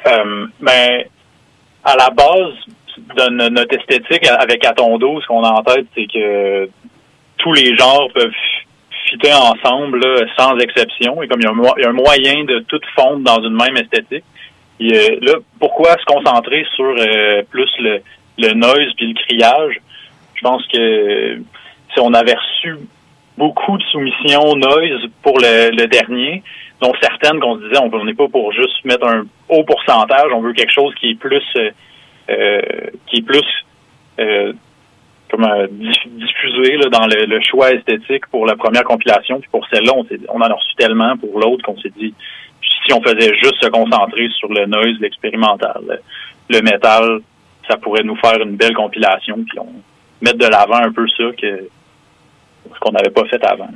Euh, 0.07 0.47
ben, 0.61 1.05
à 1.83 1.97
la 1.97 2.11
base 2.11 2.55
de 3.17 3.49
notre 3.49 3.77
esthétique 3.77 4.27
avec 4.29 4.65
Atondo, 4.65 5.21
ce 5.21 5.27
qu'on 5.27 5.43
a 5.43 5.51
en 5.51 5.63
tête, 5.65 5.87
c'est 5.95 6.07
que 6.07 6.69
tous 7.39 7.53
les 7.53 7.77
genres 7.77 8.09
peuvent 8.15 8.31
fitter 9.09 9.33
ensemble 9.33 10.03
sans 10.39 10.59
exception. 10.59 11.23
Et 11.23 11.29
comme 11.29 11.41
il 11.41 11.45
y, 11.45 11.85
a 11.85 11.89
un, 11.89 11.93
moyen 11.93 12.45
de 12.45 12.61
tout 12.61 12.81
fondre 12.95 13.21
dans 13.21 13.43
une 13.43 13.57
même 13.57 13.77
esthétique. 13.77 14.25
Et, 14.79 15.19
là, 15.23 15.35
pourquoi 15.59 15.93
se 15.93 16.05
concentrer 16.05 16.67
sur 16.75 16.85
euh, 16.85 17.43
plus 17.51 17.71
le, 17.79 18.01
le 18.39 18.53
noise 18.55 18.93
puis 18.97 19.09
le 19.09 19.15
criage? 19.15 19.81
Je 20.35 20.41
pense 20.43 20.67
que 20.67 21.39
si 21.93 22.01
on 22.01 22.13
avait 22.13 22.35
reçu 22.35 22.77
beaucoup 23.39 23.79
de 23.79 23.83
soumissions 23.85 24.55
noise 24.57 25.07
pour 25.23 25.39
le, 25.39 25.71
le 25.71 25.87
dernier, 25.87 26.43
dont 26.81 26.93
certaines 27.01 27.41
qu'on 27.41 27.57
se 27.57 27.63
disait 27.67 27.79
on 27.79 28.05
n'est 28.05 28.15
pas 28.15 28.29
pour 28.29 28.53
juste 28.53 28.85
mettre 28.85 29.07
un 29.07 29.25
haut 29.49 29.65
pourcentage, 29.65 30.31
on 30.35 30.41
veut 30.41 30.53
quelque 30.53 30.73
chose 30.73 30.95
qui 30.97 31.11
est 31.11 31.19
plus 31.19 31.43
euh, 31.57 31.71
euh 32.31 32.61
qui 33.07 33.19
est 33.19 33.23
plus 33.23 33.47
euh, 34.19 34.53
comme 35.31 35.45
euh, 35.45 35.67
diffusé 35.71 36.77
là, 36.77 36.89
dans 36.91 37.07
le, 37.07 37.41
choix 37.41 37.73
esthétique 37.73 38.27
pour 38.27 38.47
la 38.47 38.57
première 38.57 38.85
compilation. 38.85 39.41
Puis 39.41 39.49
pour 39.51 39.67
celle-là, 39.69 39.93
on, 39.95 40.07
on 40.29 40.41
en 40.41 40.51
a 40.51 40.55
reçu 40.55 40.75
tellement 40.77 41.17
pour 41.17 41.41
l'autre 41.41 41.65
qu'on 41.65 41.79
s'est 41.79 41.93
dit 41.97 42.15
si 42.87 42.93
on 42.93 43.03
faisait 43.03 43.35
juste 43.35 43.57
se 43.61 43.69
concentrer 43.69 44.29
sur 44.39 44.49
le 44.53 44.67
noise, 44.67 44.97
l'expérimental, 45.01 45.83
le, 45.89 45.99
le, 46.49 46.63
métal, 46.63 47.21
ça 47.69 47.77
pourrait 47.77 48.05
nous 48.05 48.17
faire 48.17 48.41
une 48.41 48.57
belle 48.57 48.75
compilation. 48.75 49.45
Puis 49.49 49.59
on 49.59 49.69
mettre 50.21 50.39
de 50.39 50.47
l'avant 50.47 50.77
un 50.77 50.93
peu 50.93 51.07
ça 51.09 51.25
que 51.41 51.69
ce 52.73 52.81
qu'on 52.81 52.93
n'avait 52.93 53.11
pas 53.11 53.25
fait 53.27 53.45
avant 53.45 53.69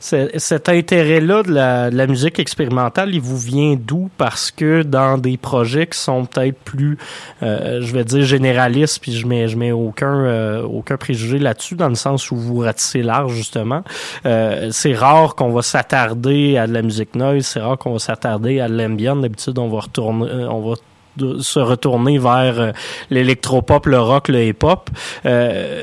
cet 0.00 0.68
intérêt-là 0.68 1.42
de 1.42 1.52
la, 1.52 2.06
musique 2.06 2.38
expérimentale, 2.38 3.14
il 3.14 3.20
vous 3.20 3.38
vient 3.38 3.76
d'où? 3.78 4.10
Parce 4.18 4.50
que 4.50 4.82
dans 4.82 5.18
des 5.18 5.36
projets 5.36 5.86
qui 5.86 5.98
sont 5.98 6.26
peut-être 6.26 6.58
plus, 6.58 6.98
euh, 7.42 7.80
je 7.80 7.92
vais 7.92 8.04
dire, 8.04 8.24
généralistes, 8.24 9.00
puis 9.00 9.12
je 9.12 9.26
mets, 9.26 9.48
je 9.48 9.56
mets 9.56 9.72
aucun, 9.72 10.14
euh, 10.14 10.62
aucun 10.62 10.96
préjugé 10.96 11.38
là-dessus, 11.38 11.74
dans 11.74 11.88
le 11.88 11.94
sens 11.94 12.30
où 12.30 12.36
vous 12.36 12.58
ratissez 12.58 13.02
large, 13.02 13.32
justement. 13.32 13.82
Euh, 14.26 14.68
c'est 14.70 14.94
rare 14.94 15.34
qu'on 15.34 15.50
va 15.50 15.62
s'attarder 15.62 16.56
à 16.56 16.66
de 16.66 16.72
la 16.72 16.82
musique 16.82 17.14
noise, 17.14 17.46
c'est 17.46 17.60
rare 17.60 17.78
qu'on 17.78 17.92
va 17.92 17.98
s'attarder 17.98 18.60
à 18.60 18.68
de 18.68 18.76
l'ambient. 18.76 19.16
D'habitude, 19.16 19.58
on 19.58 19.68
va 19.68 19.80
retourner, 19.80 20.26
on 20.48 20.68
va 20.68 20.76
se 21.18 21.58
retourner 21.58 22.18
vers 22.18 22.60
euh, 22.60 22.70
l'électropop, 23.10 23.86
le 23.86 23.98
rock, 23.98 24.28
le 24.28 24.42
hip-hop. 24.42 24.90
Euh, 25.26 25.82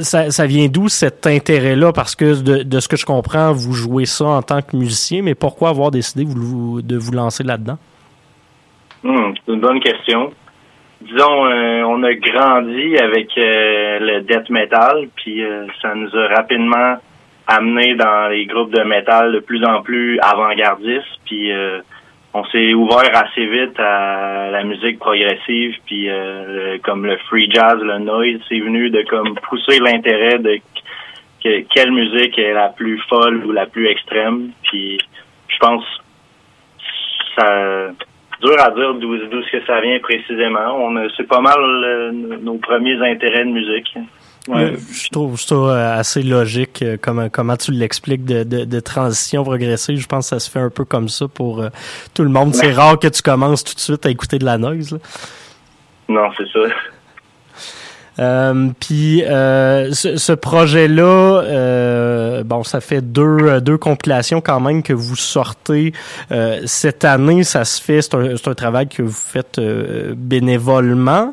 ça, 0.00 0.46
vient 0.46 0.66
d'où 0.68 0.88
cet 0.88 1.26
intérêt-là? 1.26 1.92
Parce 1.92 2.16
que 2.16 2.42
de, 2.62 2.80
ce 2.80 2.88
que 2.88 2.96
je 2.96 3.06
comprends, 3.06 3.52
vous 3.52 3.72
jouez 3.72 4.06
ça 4.06 4.26
en 4.26 4.42
tant 4.42 4.62
que 4.62 4.76
musicien, 4.76 5.22
mais 5.22 5.34
pourquoi 5.34 5.68
avoir 5.70 5.90
décidé 5.90 6.24
de 6.24 6.96
vous 6.96 7.12
lancer 7.12 7.44
là-dedans? 7.44 7.78
Hmm, 9.02 9.32
c'est 9.34 9.52
une 9.52 9.60
bonne 9.60 9.80
question. 9.80 10.32
Disons, 11.00 11.46
euh, 11.46 11.82
on 11.82 12.02
a 12.02 12.14
grandi 12.14 12.96
avec 12.96 13.28
le 13.36 14.20
death 14.20 14.48
metal, 14.48 15.08
puis 15.16 15.42
ça 15.82 15.94
nous 15.94 16.10
a 16.16 16.28
rapidement 16.34 16.96
amené 17.46 17.94
dans 17.94 18.28
les 18.30 18.46
groupes 18.46 18.72
de 18.72 18.82
métal 18.82 19.32
de 19.32 19.40
plus 19.40 19.62
en 19.64 19.82
plus 19.82 20.18
avant-gardistes, 20.20 21.20
puis 21.26 21.52
on 22.34 22.44
s'est 22.46 22.74
ouvert 22.74 23.10
assez 23.14 23.46
vite 23.46 23.78
à 23.78 24.50
la 24.50 24.64
musique 24.64 24.98
progressive 24.98 25.76
puis 25.86 26.10
euh, 26.10 26.78
comme 26.82 27.06
le 27.06 27.16
free 27.28 27.48
jazz 27.50 27.78
le 27.80 27.98
noise 27.98 28.40
c'est 28.48 28.58
venu 28.58 28.90
de 28.90 29.02
comme 29.02 29.34
pousser 29.36 29.78
l'intérêt 29.78 30.38
de 30.38 30.60
quelle 31.44 31.92
musique 31.92 32.38
est 32.38 32.52
la 32.52 32.68
plus 32.70 32.98
folle 33.08 33.44
ou 33.44 33.52
la 33.52 33.66
plus 33.66 33.88
extrême. 33.88 34.50
Puis 34.62 34.98
je 35.48 35.58
pense 35.58 35.84
ça 37.38 37.90
dur 38.40 38.56
à 38.60 38.70
dire 38.70 38.94
d'où 38.94 39.16
que 39.50 39.64
ça 39.66 39.80
vient 39.80 39.98
précisément. 40.00 40.76
On 40.78 41.08
c'est 41.16 41.28
pas 41.28 41.40
mal 41.40 41.58
euh, 41.58 42.12
nos 42.12 42.58
premiers 42.58 43.00
intérêts 43.08 43.44
de 43.44 43.50
musique 43.50 43.94
je 44.46 45.10
trouve 45.10 45.40
ça 45.40 45.54
euh, 45.54 45.98
assez 45.98 46.22
logique, 46.22 46.82
euh, 46.82 46.96
comment, 47.00 47.28
comment 47.30 47.56
tu 47.56 47.72
l'expliques, 47.72 48.24
de, 48.24 48.44
de, 48.44 48.64
de, 48.64 48.80
transition 48.80 49.42
progressive. 49.42 49.98
Je 49.98 50.06
pense 50.06 50.26
que 50.26 50.36
ça 50.36 50.40
se 50.40 50.50
fait 50.50 50.60
un 50.60 50.70
peu 50.70 50.84
comme 50.84 51.08
ça 51.08 51.28
pour 51.28 51.62
euh, 51.62 51.68
tout 52.12 52.24
le 52.24 52.28
monde. 52.28 52.54
C'est 52.54 52.72
rare 52.72 52.98
que 52.98 53.08
tu 53.08 53.22
commences 53.22 53.64
tout 53.64 53.74
de 53.74 53.80
suite 53.80 54.04
à 54.04 54.10
écouter 54.10 54.38
de 54.38 54.44
la 54.44 54.58
noise. 54.58 54.98
Non, 56.08 56.28
c'est 56.36 56.46
ça. 56.52 56.60
Euh, 58.20 58.68
puis 58.78 59.24
ce, 59.26 60.14
ce 60.16 60.32
projet-là, 60.32 62.42
bon, 62.44 62.62
ça 62.62 62.80
fait 62.80 63.00
deux, 63.00 63.60
deux 63.62 63.78
compilations 63.78 64.40
quand 64.40 64.60
même 64.60 64.82
que 64.82 64.92
vous 64.92 65.16
sortez 65.16 65.94
cette 66.66 67.04
année. 67.04 67.44
Ça 67.44 67.64
se 67.64 67.82
fait, 67.82 68.02
c'est 68.02 68.14
un, 68.14 68.34
un, 68.34 68.54
travail 68.54 68.88
que 68.88 69.02
vous 69.02 69.10
faites 69.10 69.58
bénévolement. 69.58 71.32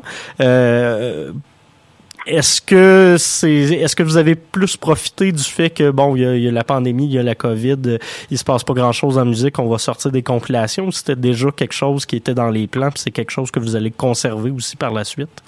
Est-ce 2.26 2.60
que 2.60 3.16
c'est 3.18 3.50
est-ce 3.50 3.96
que 3.96 4.04
vous 4.04 4.16
avez 4.16 4.36
plus 4.36 4.76
profité 4.76 5.32
du 5.32 5.42
fait 5.42 5.70
que 5.70 5.90
bon 5.90 6.14
il 6.14 6.22
y, 6.22 6.48
a, 6.48 6.52
la 6.52 6.62
pandémie, 6.62 7.06
il 7.06 7.12
y 7.12 7.18
a 7.18 7.22
la 7.22 7.34
Covid, 7.34 7.98
il 8.30 8.38
se 8.38 8.44
passe 8.44 8.62
pas 8.62 8.74
grand 8.74 8.92
chose 8.92 9.18
en 9.18 9.24
musique, 9.24 9.58
on 9.58 9.68
va 9.68 9.78
sortir 9.78 10.12
des 10.12 10.22
compilations 10.22 10.86
ou 10.86 10.92
c'était 10.92 11.16
déjà 11.16 11.48
quelque 11.50 11.72
chose 11.72 12.06
qui 12.06 12.14
était 12.14 12.34
dans 12.34 12.50
les 12.50 12.68
plans, 12.68 12.90
puis 12.90 13.00
c'est 13.00 13.10
quelque 13.10 13.32
chose 13.32 13.50
que 13.50 13.58
vous 13.58 13.74
allez 13.74 13.90
conserver 13.90 14.50
aussi 14.50 14.76
par 14.76 14.92
la 14.92 15.02
suite? 15.02 15.42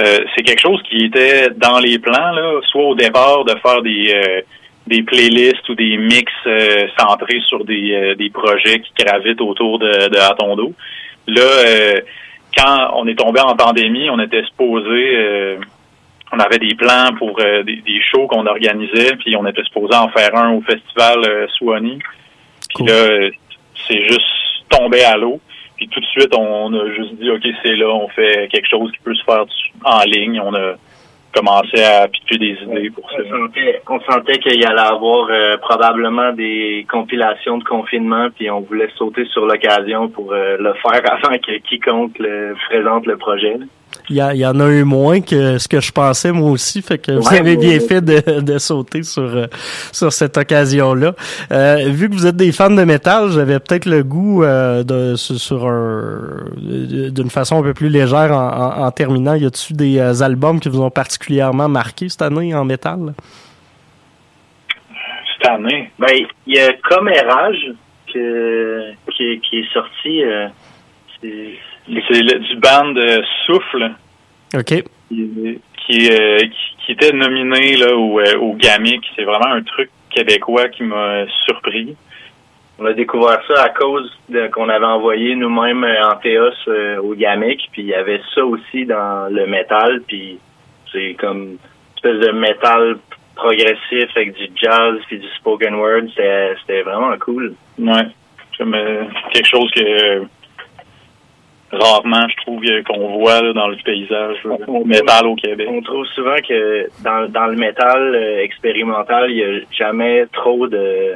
Euh, 0.00 0.18
c'est 0.34 0.42
quelque 0.42 0.60
chose 0.60 0.82
qui 0.90 1.04
était 1.04 1.48
dans 1.56 1.78
les 1.78 2.00
plans, 2.00 2.32
là, 2.32 2.60
soit 2.68 2.84
au 2.84 2.96
départ 2.96 3.44
de 3.44 3.54
faire 3.62 3.82
des 3.82 4.12
euh, 4.14 4.40
des 4.88 5.02
playlists 5.04 5.68
ou 5.68 5.76
des 5.76 5.96
mix 5.96 6.32
euh, 6.46 6.88
centrés 6.98 7.40
sur 7.46 7.64
des, 7.64 8.14
des 8.18 8.30
projets 8.30 8.80
qui 8.80 9.04
gravitent 9.04 9.40
autour 9.40 9.78
de, 9.78 10.08
de 10.08 10.18
Atondo. 10.18 10.72
Là, 11.28 12.00
quand 12.56 12.90
on 12.94 13.06
est 13.06 13.18
tombé 13.18 13.40
en 13.40 13.54
pandémie, 13.54 14.08
on 14.10 14.18
était 14.18 14.44
supposé, 14.44 15.16
euh, 15.16 15.58
on 16.32 16.38
avait 16.38 16.58
des 16.58 16.74
plans 16.74 17.10
pour 17.18 17.38
euh, 17.40 17.62
des, 17.62 18.00
shows 18.10 18.26
qu'on 18.26 18.46
organisait, 18.46 19.16
puis 19.16 19.36
on 19.36 19.46
était 19.46 19.64
supposé 19.64 19.94
en 19.94 20.08
faire 20.08 20.34
un 20.34 20.52
au 20.52 20.62
festival 20.62 21.18
euh, 21.24 21.46
Swanee. 21.56 21.98
Puis 22.74 22.86
là, 22.86 23.28
c'est 23.86 24.06
juste 24.06 24.24
tombé 24.68 25.02
à 25.04 25.16
l'eau. 25.16 25.40
Puis 25.76 25.88
tout 25.88 26.00
de 26.00 26.06
suite, 26.06 26.34
on 26.34 26.72
a 26.72 26.90
juste 26.94 27.14
dit, 27.16 27.30
OK, 27.30 27.46
c'est 27.62 27.76
là, 27.76 27.88
on 27.94 28.08
fait 28.08 28.48
quelque 28.50 28.68
chose 28.68 28.90
qui 28.92 28.98
peut 28.98 29.14
se 29.14 29.24
faire 29.24 29.44
en 29.84 30.00
ligne. 30.04 30.40
On 30.40 30.54
a 30.54 30.74
commencé 31.36 31.82
à 31.82 32.08
pitcher 32.08 32.38
des 32.38 32.56
idées 32.62 32.90
pour 32.90 33.08
ça. 33.10 33.18
On 33.88 34.00
sentait, 34.00 34.38
qu'il 34.38 34.60
y 34.60 34.64
allait 34.64 34.80
avoir 34.80 35.28
euh, 35.30 35.56
probablement 35.58 36.32
des 36.32 36.86
compilations 36.90 37.58
de 37.58 37.64
confinement, 37.64 38.28
puis 38.34 38.50
on 38.50 38.60
voulait 38.60 38.90
sauter 38.96 39.24
sur 39.26 39.46
l'occasion 39.46 40.08
pour 40.08 40.32
euh, 40.32 40.56
le 40.58 40.72
faire 40.74 41.02
avant 41.12 41.36
que 41.36 41.58
quiconque 41.58 42.18
le, 42.18 42.54
présente 42.68 43.06
le 43.06 43.16
projet. 43.16 43.56
Il 44.08 44.16
y, 44.16 44.46
en 44.46 44.60
a 44.60 44.68
eu 44.68 44.84
moins 44.84 45.20
que 45.20 45.58
ce 45.58 45.66
que 45.66 45.80
je 45.80 45.90
pensais 45.90 46.30
moi 46.30 46.50
aussi, 46.50 46.80
fait 46.80 46.98
que 46.98 47.10
vous 47.10 47.34
avez 47.34 47.56
bien 47.56 47.80
fait 47.80 48.00
de, 48.00 48.40
de 48.40 48.58
sauter 48.58 49.02
sur 49.02 49.22
euh, 49.22 49.46
sur 49.92 50.12
cette 50.12 50.36
occasion-là. 50.36 51.14
Euh, 51.50 51.88
vu 51.88 52.08
que 52.08 52.14
vous 52.14 52.26
êtes 52.26 52.36
des 52.36 52.52
fans 52.52 52.70
de 52.70 52.84
métal, 52.84 53.30
j'avais 53.30 53.58
peut-être 53.58 53.86
le 53.86 54.04
goût 54.04 54.44
euh, 54.44 54.84
de 54.84 55.16
sur 55.16 55.66
un 55.66 56.44
d'une 56.56 57.30
façon 57.30 57.58
un 57.58 57.62
peu 57.62 57.74
plus 57.74 57.88
légère 57.88 58.30
en, 58.30 58.84
en, 58.84 58.90
terminant. 58.92 59.34
Y 59.34 59.46
a-t-il 59.46 59.76
des 59.76 60.22
albums 60.22 60.60
qui 60.60 60.68
vous 60.68 60.82
ont 60.82 60.90
particulièrement 60.90 61.68
marqué 61.68 62.08
cette 62.08 62.22
année 62.22 62.54
en 62.54 62.64
métal? 62.64 63.12
Cette 65.36 65.50
année, 65.50 65.90
ben 65.98 66.14
il 66.46 66.54
y 66.54 66.60
a 66.60 66.72
Commérage 66.74 67.72
que 68.12 68.92
qui, 69.16 69.40
qui 69.40 69.58
est 69.58 69.72
sorti. 69.72 70.22
C'est 71.86 72.22
du 72.22 72.56
band 72.56 72.94
Souffle. 73.46 73.92
OK. 74.54 74.84
Qui, 75.08 76.10
euh, 76.10 76.38
qui, 76.84 76.92
était 76.92 77.12
nominé 77.12 77.76
là, 77.76 77.96
au, 77.96 78.18
euh, 78.20 78.38
au 78.38 78.54
GAMIC. 78.54 79.02
C'est 79.14 79.24
vraiment 79.24 79.54
un 79.54 79.62
truc 79.62 79.90
québécois 80.10 80.68
qui 80.68 80.82
m'a 80.82 81.26
surpris. 81.44 81.96
On 82.78 82.86
a 82.86 82.92
découvert 82.92 83.40
ça 83.46 83.62
à 83.62 83.68
cause 83.70 84.10
qu'on 84.52 84.68
avait 84.68 84.84
envoyé 84.86 85.34
nous-mêmes 85.34 85.84
euh, 85.84 86.10
en 86.10 86.16
théos 86.16 86.50
au 87.02 87.14
GAMIC, 87.14 87.68
puis 87.72 87.82
il 87.82 87.88
y 87.88 87.94
avait 87.94 88.20
ça 88.34 88.44
aussi 88.44 88.84
dans 88.84 89.32
le 89.32 89.46
métal, 89.46 90.02
puis 90.06 90.38
c'est 90.92 91.14
comme 91.14 91.42
une 91.42 91.58
espèce 91.96 92.20
de 92.20 92.32
métal 92.32 92.98
progressif 93.34 94.10
avec 94.14 94.34
du 94.34 94.50
jazz 94.56 94.98
puis 95.06 95.18
du 95.18 95.28
spoken 95.36 95.74
word. 95.74 96.08
C'était 96.14 96.82
vraiment 96.82 97.16
cool. 97.18 97.54
Ouais. 97.78 98.06
Comme 98.58 98.76
quelque 99.32 99.48
chose 99.48 99.70
que 99.72 100.26
rarement, 101.72 102.26
je 102.28 102.36
trouve, 102.42 102.62
qu'on 102.86 103.18
voit 103.18 103.52
dans 103.52 103.68
le 103.68 103.76
paysage 103.84 104.36
on, 104.68 104.84
métal 104.84 105.26
au 105.26 105.34
Québec. 105.34 105.68
On 105.70 105.82
trouve 105.82 106.06
souvent 106.14 106.36
que 106.48 106.88
dans, 107.02 107.30
dans 107.30 107.46
le 107.46 107.56
métal 107.56 108.14
euh, 108.14 108.42
expérimental, 108.42 109.30
il 109.30 109.36
n'y 109.36 109.42
a 109.42 109.60
jamais 109.70 110.26
trop 110.32 110.66
de, 110.68 111.12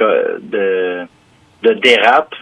de 0.00 1.06
de 1.62 1.74
dérape. 1.74 2.34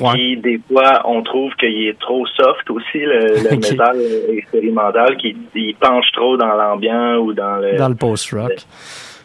Ouais. 0.00 0.12
Puis 0.12 0.36
des 0.36 0.60
fois, 0.70 1.02
on 1.04 1.22
trouve 1.22 1.52
qu'il 1.56 1.88
est 1.88 1.98
trop 1.98 2.24
soft 2.26 2.70
aussi, 2.70 2.98
le, 2.98 3.56
métal 3.56 4.00
expérimental, 4.30 5.16
qu'il 5.16 5.36
il 5.54 5.74
penche 5.74 6.10
trop 6.12 6.36
dans 6.36 6.54
l'ambiance 6.54 7.18
ou 7.20 7.32
dans 7.32 7.56
le... 7.56 7.76
Dans 7.76 7.88
le 7.88 7.96
post-rock. 7.96 8.52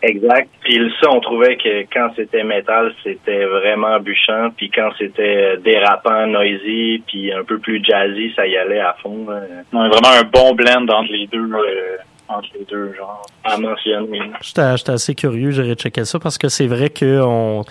Exact. 0.08 0.50
Puis 0.62 0.80
ça, 1.02 1.10
on 1.12 1.20
trouvait 1.20 1.58
que 1.58 1.82
quand 1.92 2.12
c'était 2.16 2.44
métal, 2.44 2.94
c'était 3.04 3.46
vraiment 3.46 4.00
bûchant. 4.00 4.52
Puis 4.56 4.70
quand 4.70 4.92
c'était 5.00 5.58
dérapant, 5.58 6.28
noisy, 6.28 7.02
puis 7.08 7.34
un 7.34 7.44
peu 7.44 7.58
plus 7.58 7.84
jazzy, 7.84 8.32
ça 8.36 8.46
y 8.46 8.56
allait 8.56 8.82
à 8.82 8.96
fond. 9.02 9.26
euh, 9.30 9.64
On 9.74 9.82
a 9.82 9.90
vraiment 9.90 10.14
un 10.20 10.24
bon 10.24 10.54
blend 10.54 10.88
entre 10.90 11.12
les 11.12 11.26
deux, 11.26 11.50
euh, 11.52 11.98
entre 12.28 12.48
les 12.58 12.66
deux 12.66 12.94
genres. 12.98 13.26
à 13.44 13.58
mentionner. 13.58 14.20
J'étais 14.42 14.92
assez 14.92 15.14
curieux, 15.14 15.52
j'irai 15.52 15.76
checker 15.76 16.06
ça 16.06 16.18
parce 16.18 16.38
que 16.40 16.50
c'est 16.50 16.66
vrai 16.66 16.90
qu'on 16.90 17.64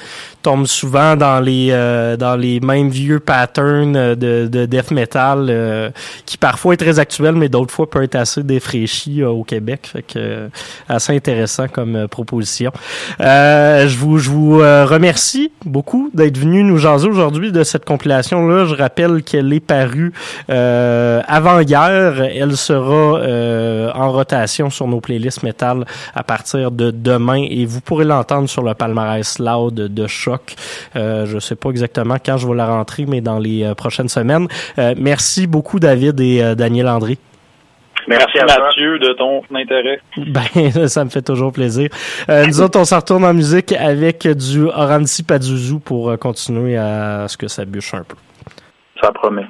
tombe 0.43 0.67
souvent 0.67 1.17
dans 1.17 1.41
les 1.41 1.71
euh, 1.73 2.17
dans 2.17 2.37
les 2.37 2.61
mêmes 2.61 2.89
vieux 2.89 3.19
patterns 3.19 3.97
euh, 3.97 4.15
de, 4.15 4.47
de 4.47 4.67
death 4.67 4.93
metal 4.93 5.47
euh, 5.51 5.91
qui 6.27 6.37
parfois 6.39 6.75
est 6.75 6.77
très 6.77 7.01
actuel, 7.01 7.35
mais 7.35 7.49
d'autres 7.49 7.75
fois 7.75 7.91
peut 7.91 8.05
être 8.05 8.15
assez 8.15 8.45
défraîchi 8.45 9.23
euh, 9.23 9.31
au 9.31 9.43
Québec. 9.43 9.89
Fait 9.93 10.03
que 10.03 10.13
euh, 10.17 10.49
assez 10.89 11.15
intéressant 11.17 11.67
comme 11.67 11.97
euh, 11.97 12.07
proposition. 12.07 12.71
Je 13.19 13.97
vous 13.99 14.19
je 14.19 14.31
vous 14.31 14.59
remercie 14.59 15.53
beaucoup 15.65 16.11
d'être 16.15 16.39
venu 16.39 16.63
nous 16.63 16.79
jaser 16.79 17.09
aujourd'hui 17.09 17.51
de 17.51 17.65
cette 17.65 17.85
compilation 17.85 18.47
là. 18.47 18.65
Je 18.65 18.75
rappelle 18.75 19.23
qu'elle 19.23 19.53
est 19.53 19.61
parue 19.61 20.13
avant 20.49 21.61
hier. 21.61 22.23
Elle 22.23 22.57
sera 22.57 23.93
en 23.95 24.13
rotation 24.13 24.44
sur 24.47 24.87
nos 24.87 25.01
playlists 25.01 25.43
métal 25.43 25.85
à 26.15 26.23
partir 26.23 26.71
de 26.71 26.91
demain 26.91 27.45
et 27.49 27.65
vous 27.67 27.81
pourrez 27.81 28.05
l'entendre 28.05 28.49
sur 28.49 28.63
le 28.63 28.75
palmarès 28.75 29.39
loud 29.39 29.75
de 29.75 30.07
choc. 30.07 30.55
Euh, 30.97 31.27
je 31.27 31.39
sais 31.39 31.57
pas 31.57 31.71
exactement 31.71 32.17
quand 32.25 32.37
je 32.37 32.47
vais 32.47 32.55
la 32.55 32.67
rentrer, 32.67 33.07
mais 33.07 33.21
dans 33.21 33.39
les 33.39 33.65
euh, 33.65 33.75
prochaines 33.75 34.09
semaines. 34.09 34.49
Euh, 34.79 34.95
merci 34.97 35.47
beaucoup 35.47 35.79
David 35.79 36.21
et 36.21 36.43
euh, 36.43 36.55
Daniel 36.55 36.89
André. 36.89 37.19
Merci 38.07 38.39
à. 38.39 38.45
Mathieu 38.45 38.99
de 38.99 39.13
ton 39.15 39.43
intérêt. 39.55 40.01
Ben, 40.17 40.89
ça 40.89 41.05
me 41.05 41.11
fait 41.11 41.23
toujours 41.23 41.53
plaisir. 41.53 41.89
Euh, 42.29 42.47
nous 42.47 42.61
autres, 42.61 42.79
on 42.79 42.85
s'en 42.85 42.97
retourne 42.97 43.25
en 43.25 43.33
musique 43.33 43.73
avec 43.73 44.27
du 44.29 44.65
Oranzi 44.65 45.23
Pazuzu 45.23 45.81
pour 45.81 46.19
continuer 46.19 46.77
à 46.77 47.27
ce 47.29 47.37
que 47.37 47.49
ça 47.49 47.65
bûche 47.65 47.95
un 47.95 48.03
peu. 48.03 48.17
Ça 49.01 49.11
promet. 49.13 49.47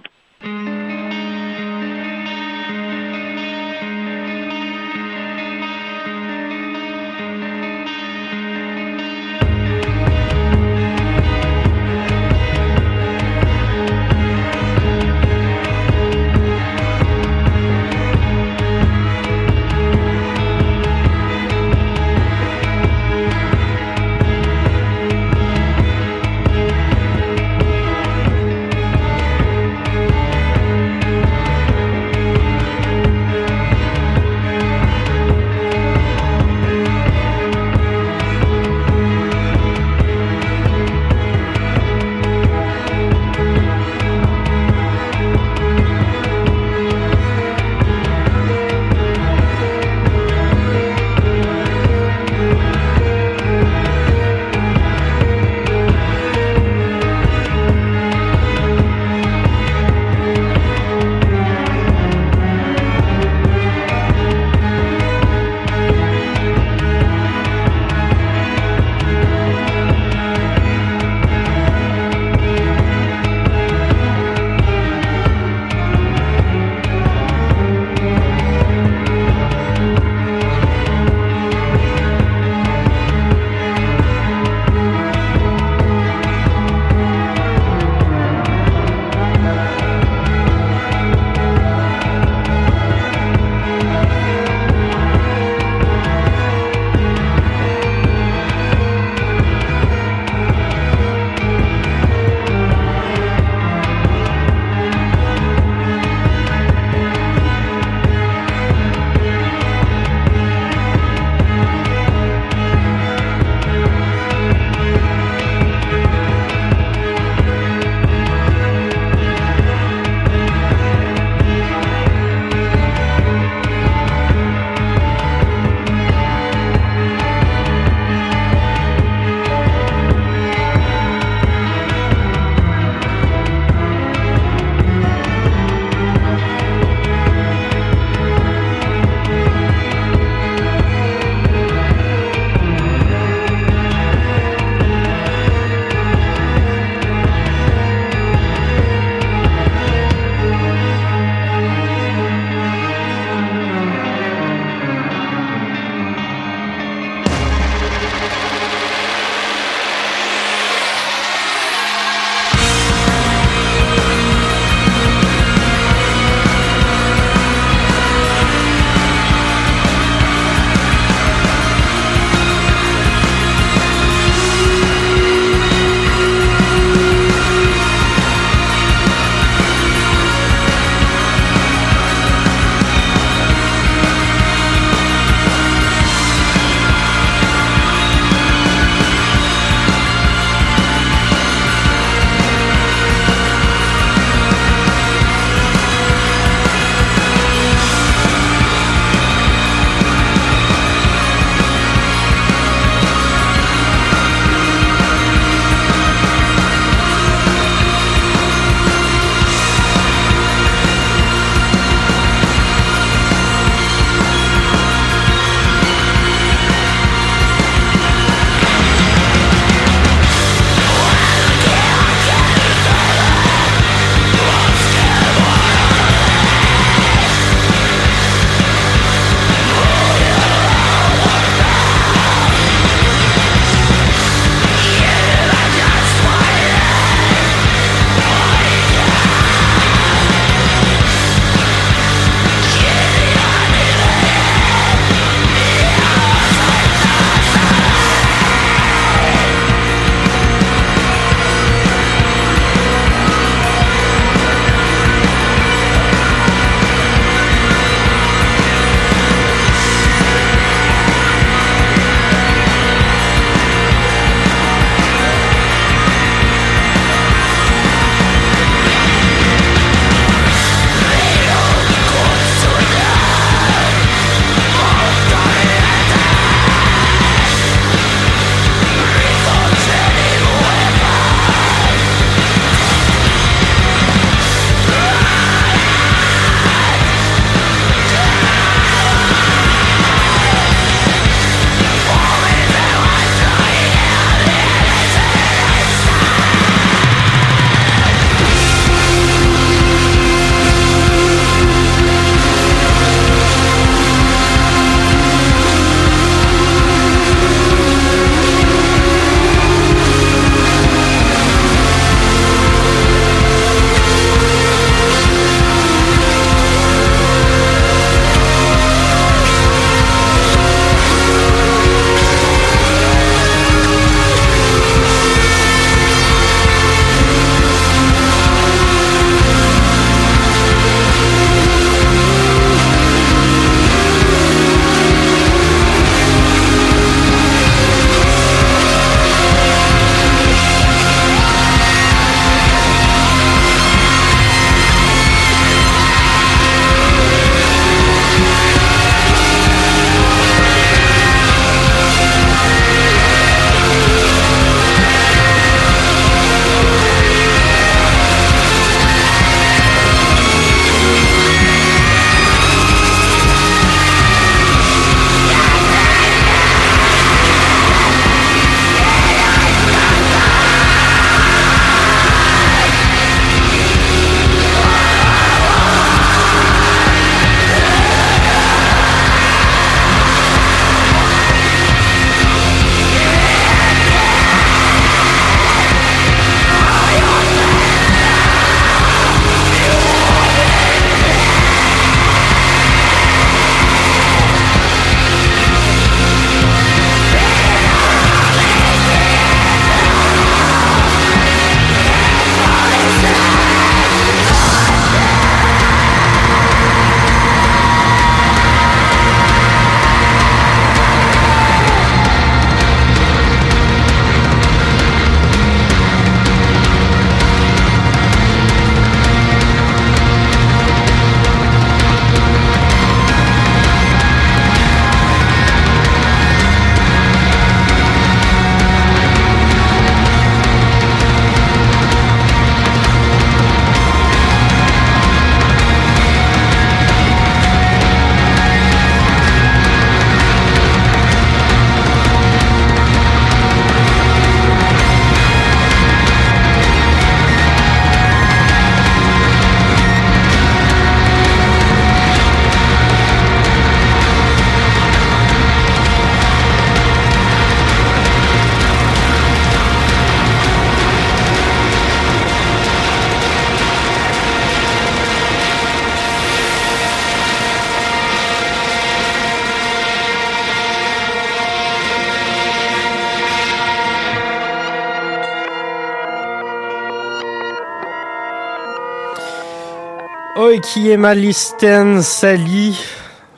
Qui 480.80 481.10
est 481.10 481.16
Malisten 481.16 482.22
Sali. 482.22 482.98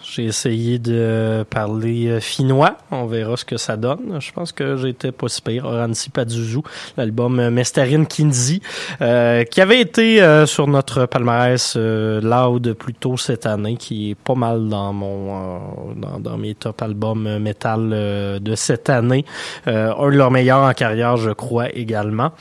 J'ai 0.02 0.24
essayé 0.24 0.78
de 0.78 1.44
parler 1.48 2.08
euh, 2.08 2.20
finnois. 2.20 2.76
On 2.90 3.06
verra 3.06 3.36
ce 3.36 3.44
que 3.44 3.56
ça 3.56 3.76
donne. 3.76 4.18
Je 4.20 4.32
pense 4.32 4.52
que 4.52 4.76
j'étais 4.76 5.12
pas 5.12 5.28
si 5.28 5.40
pire. 5.40 5.64
Oransi 5.66 6.10
Paduzu, 6.10 6.60
l'album 6.96 7.38
euh, 7.38 7.50
Mestarin 7.50 8.04
Kinsey, 8.04 8.60
euh, 9.00 9.44
qui 9.44 9.60
avait 9.60 9.80
été 9.80 10.22
euh, 10.22 10.46
sur 10.46 10.66
notre 10.66 11.06
palmarès 11.06 11.74
euh, 11.76 12.20
loud 12.20 12.72
plus 12.74 12.94
tôt 12.94 13.16
cette 13.16 13.46
année, 13.46 13.76
qui 13.76 14.10
est 14.10 14.14
pas 14.14 14.34
mal 14.34 14.68
dans 14.68 14.92
mon 14.92 15.94
dans, 15.94 16.18
dans, 16.18 16.36
mes 16.36 16.54
top 16.54 16.82
albums 16.82 17.38
metal 17.38 18.40
de 18.40 18.54
cette 18.54 18.90
année. 18.90 19.24
un 19.66 20.10
de 20.10 20.16
leurs 20.16 20.30
meilleurs 20.30 20.62
en 20.62 20.72
carrière, 20.72 21.16
je 21.16 21.30
crois 21.30 21.68
également. 21.74 22.32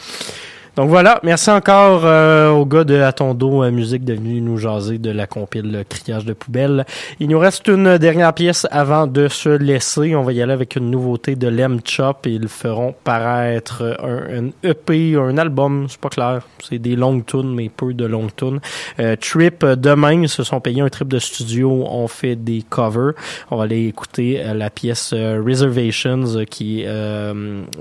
Donc 0.76 0.89
voilà, 0.89 1.21
merci 1.23 1.49
encore 1.49 2.01
euh, 2.03 2.49
au 2.49 2.65
gars 2.65 2.84
de 2.84 2.95
Atondo 2.95 3.63
euh, 3.63 3.71
Musique 3.71 4.03
de 4.03 4.13
venir 4.13 4.43
nous 4.43 4.57
jaser 4.57 4.97
de 4.97 5.09
la 5.09 5.26
compile 5.26 5.86
Criage 5.88 6.26
de 6.26 6.34
poubelle. 6.34 6.86
Il 7.21 7.30
nous 7.30 7.39
reste 7.39 7.69
une 7.69 7.97
dernière 7.97 8.34
pièce 8.34 8.67
avant 8.71 9.07
de 9.07 9.30
se 9.30 9.47
laisser. 9.47 10.17
On 10.17 10.23
va 10.23 10.34
y 10.34 10.41
aller 10.41 10.51
avec 10.51 10.76
une 10.76 10.91
nouveauté 10.91 11.38
de 11.38 11.47
Lem 11.47 11.80
Chop. 11.86 12.26
Ils 12.26 12.49
feront 12.49 12.93
paraître 13.05 13.97
un, 14.03 14.49
EP, 14.67 15.15
un 15.15 15.38
album, 15.38 15.86
c'est 15.88 15.99
pas 15.99 16.09
clair. 16.09 16.41
C'est 16.61 16.80
des 16.80 16.97
longues 16.97 17.26
tunes, 17.26 17.55
mais 17.55 17.69
peu 17.69 17.93
de 17.93 18.05
longues 18.05 18.36
tunes. 18.36 18.59
Euh, 18.99 19.15
trip, 19.15 19.63
demain, 19.63 20.23
ils 20.23 20.30
se 20.30 20.43
sont 20.43 20.59
payés 20.59 20.82
un 20.82 20.89
trip 20.89 21.07
de 21.07 21.19
studio. 21.19 21.86
On 21.89 22.09
fait 22.09 22.36
des 22.36 22.65
covers. 22.69 23.13
On 23.49 23.55
va 23.55 23.63
aller 23.63 23.88
écouter 23.88 24.41
euh, 24.43 24.53
la 24.53 24.69
pièce 24.69 25.11
euh, 25.13 25.41
Reservations 25.41 26.43
qui 26.49 26.82
est 26.82 26.88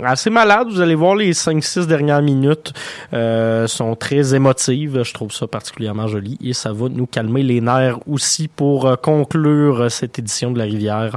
assez 0.03 0.31
malade. 0.31 0.69
Vous 0.71 0.81
allez 0.81 0.95
voir 0.95 1.17
les 1.17 1.33
5-6 1.33 1.87
dernières 1.87 2.23
minutes 2.23 2.73
euh, 3.13 3.67
sont 3.67 3.95
très 3.97 4.35
émotives. 4.35 5.03
Je 5.03 5.15
trouve 5.15 5.33
ça 5.33 5.47
particulièrement 5.47 6.07
joli 6.07 6.39
et 6.43 6.53
ça 6.53 6.73
va 6.73 6.89
nous 6.89 7.07
calmer 7.07 7.43
les 7.43 7.61
nerfs 7.61 7.99
aussi 8.09 8.49
pour 8.49 8.87
euh, 8.87 8.97
conclure 8.97 9.91
cette 9.91 10.19
édition 10.19 10.51
de 10.51 10.59
la 10.59 10.65
Rivière 10.65 11.17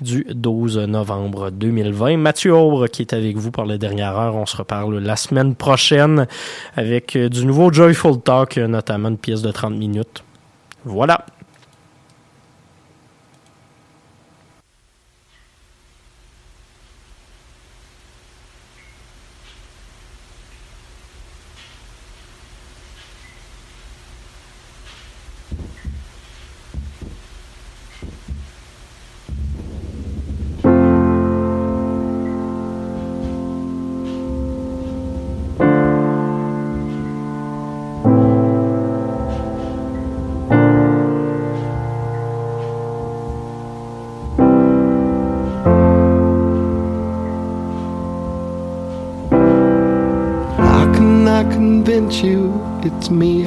du 0.00 0.26
12 0.30 0.78
novembre 0.78 1.50
2020. 1.50 2.16
Mathieu 2.16 2.54
Aubre 2.54 2.86
qui 2.86 3.02
est 3.02 3.12
avec 3.12 3.36
vous 3.36 3.50
pour 3.50 3.64
la 3.64 3.78
dernière 3.78 4.16
heure. 4.16 4.36
On 4.36 4.46
se 4.46 4.56
reparle 4.56 4.98
la 4.98 5.16
semaine 5.16 5.54
prochaine 5.54 6.26
avec 6.76 7.16
euh, 7.16 7.28
du 7.28 7.46
nouveau 7.46 7.72
Joyful 7.72 8.20
Talk, 8.20 8.56
notamment 8.56 9.08
une 9.08 9.18
pièce 9.18 9.42
de 9.42 9.50
30 9.50 9.74
minutes. 9.74 10.22
Voilà. 10.84 11.24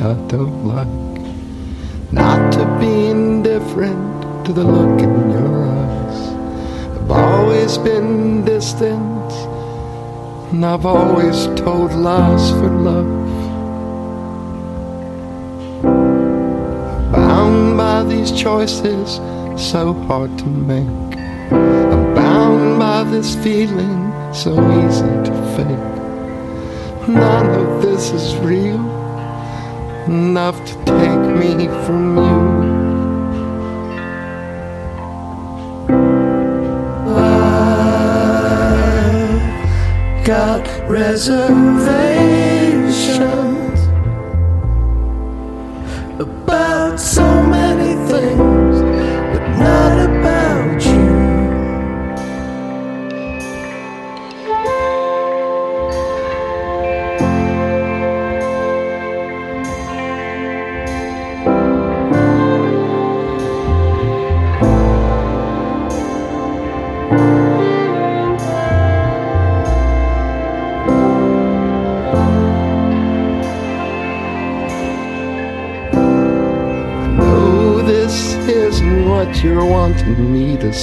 I 0.10 0.16
don't 0.28 0.66
like. 0.66 2.12
Not 2.12 2.52
to 2.54 2.66
be 2.80 3.10
indifferent 3.10 4.46
to 4.46 4.52
the 4.52 4.64
look 4.64 5.00
in 5.00 5.30
your 5.30 5.66
eyes. 5.68 6.20
I've 6.98 7.12
always 7.12 7.78
been 7.78 8.44
distant, 8.44 9.32
and 10.52 10.66
I've 10.66 10.88
always 10.88 11.46
told 11.62 11.94
lies 11.94 12.50
for 12.50 12.70
love. 12.70 13.06
Bound 17.14 17.78
by 17.78 18.04
these 18.06 18.32
choices, 18.32 19.18
so 19.62 19.94
hard 20.08 20.36
to 20.40 20.48
make. 20.48 21.20
I'm 21.52 22.16
bound 22.16 22.80
by 22.80 23.04
this 23.04 23.36
feeling, 23.44 24.12
so 24.34 24.54
easy 24.82 25.14
to 25.30 25.34
fake. 25.56 27.08
None 27.08 27.50
of 27.62 27.84
this 27.84 28.10
is 28.10 28.36
real 28.38 28.89
enough 30.10 30.58
to 30.66 30.74
take 30.86 31.20
me 31.42 31.68
from 31.86 32.18
you. 32.18 32.40
Got 40.26 40.66
reservations 40.90 43.49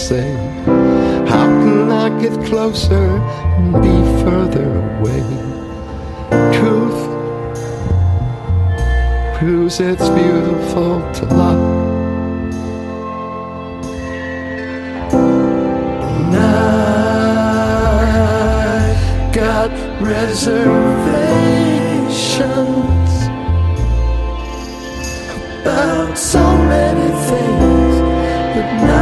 say. 0.06 0.30
How 1.26 1.46
can 1.62 1.90
I 1.90 2.08
get 2.22 2.32
closer 2.46 3.08
and 3.58 3.72
be 3.82 3.96
further 4.22 4.70
away? 4.98 5.24
Truth 6.56 7.00
proves 9.36 9.80
it's 9.80 10.08
beautiful 10.10 10.92
to 11.16 11.24
love. 11.34 11.62
And 16.22 16.36
I 16.36 16.48
got 19.32 19.72
reservations 20.00 20.46
about 25.62 26.16
so 26.16 26.44
many 26.74 27.08
things 27.28 27.94
but 28.54 28.68
not 28.86 28.95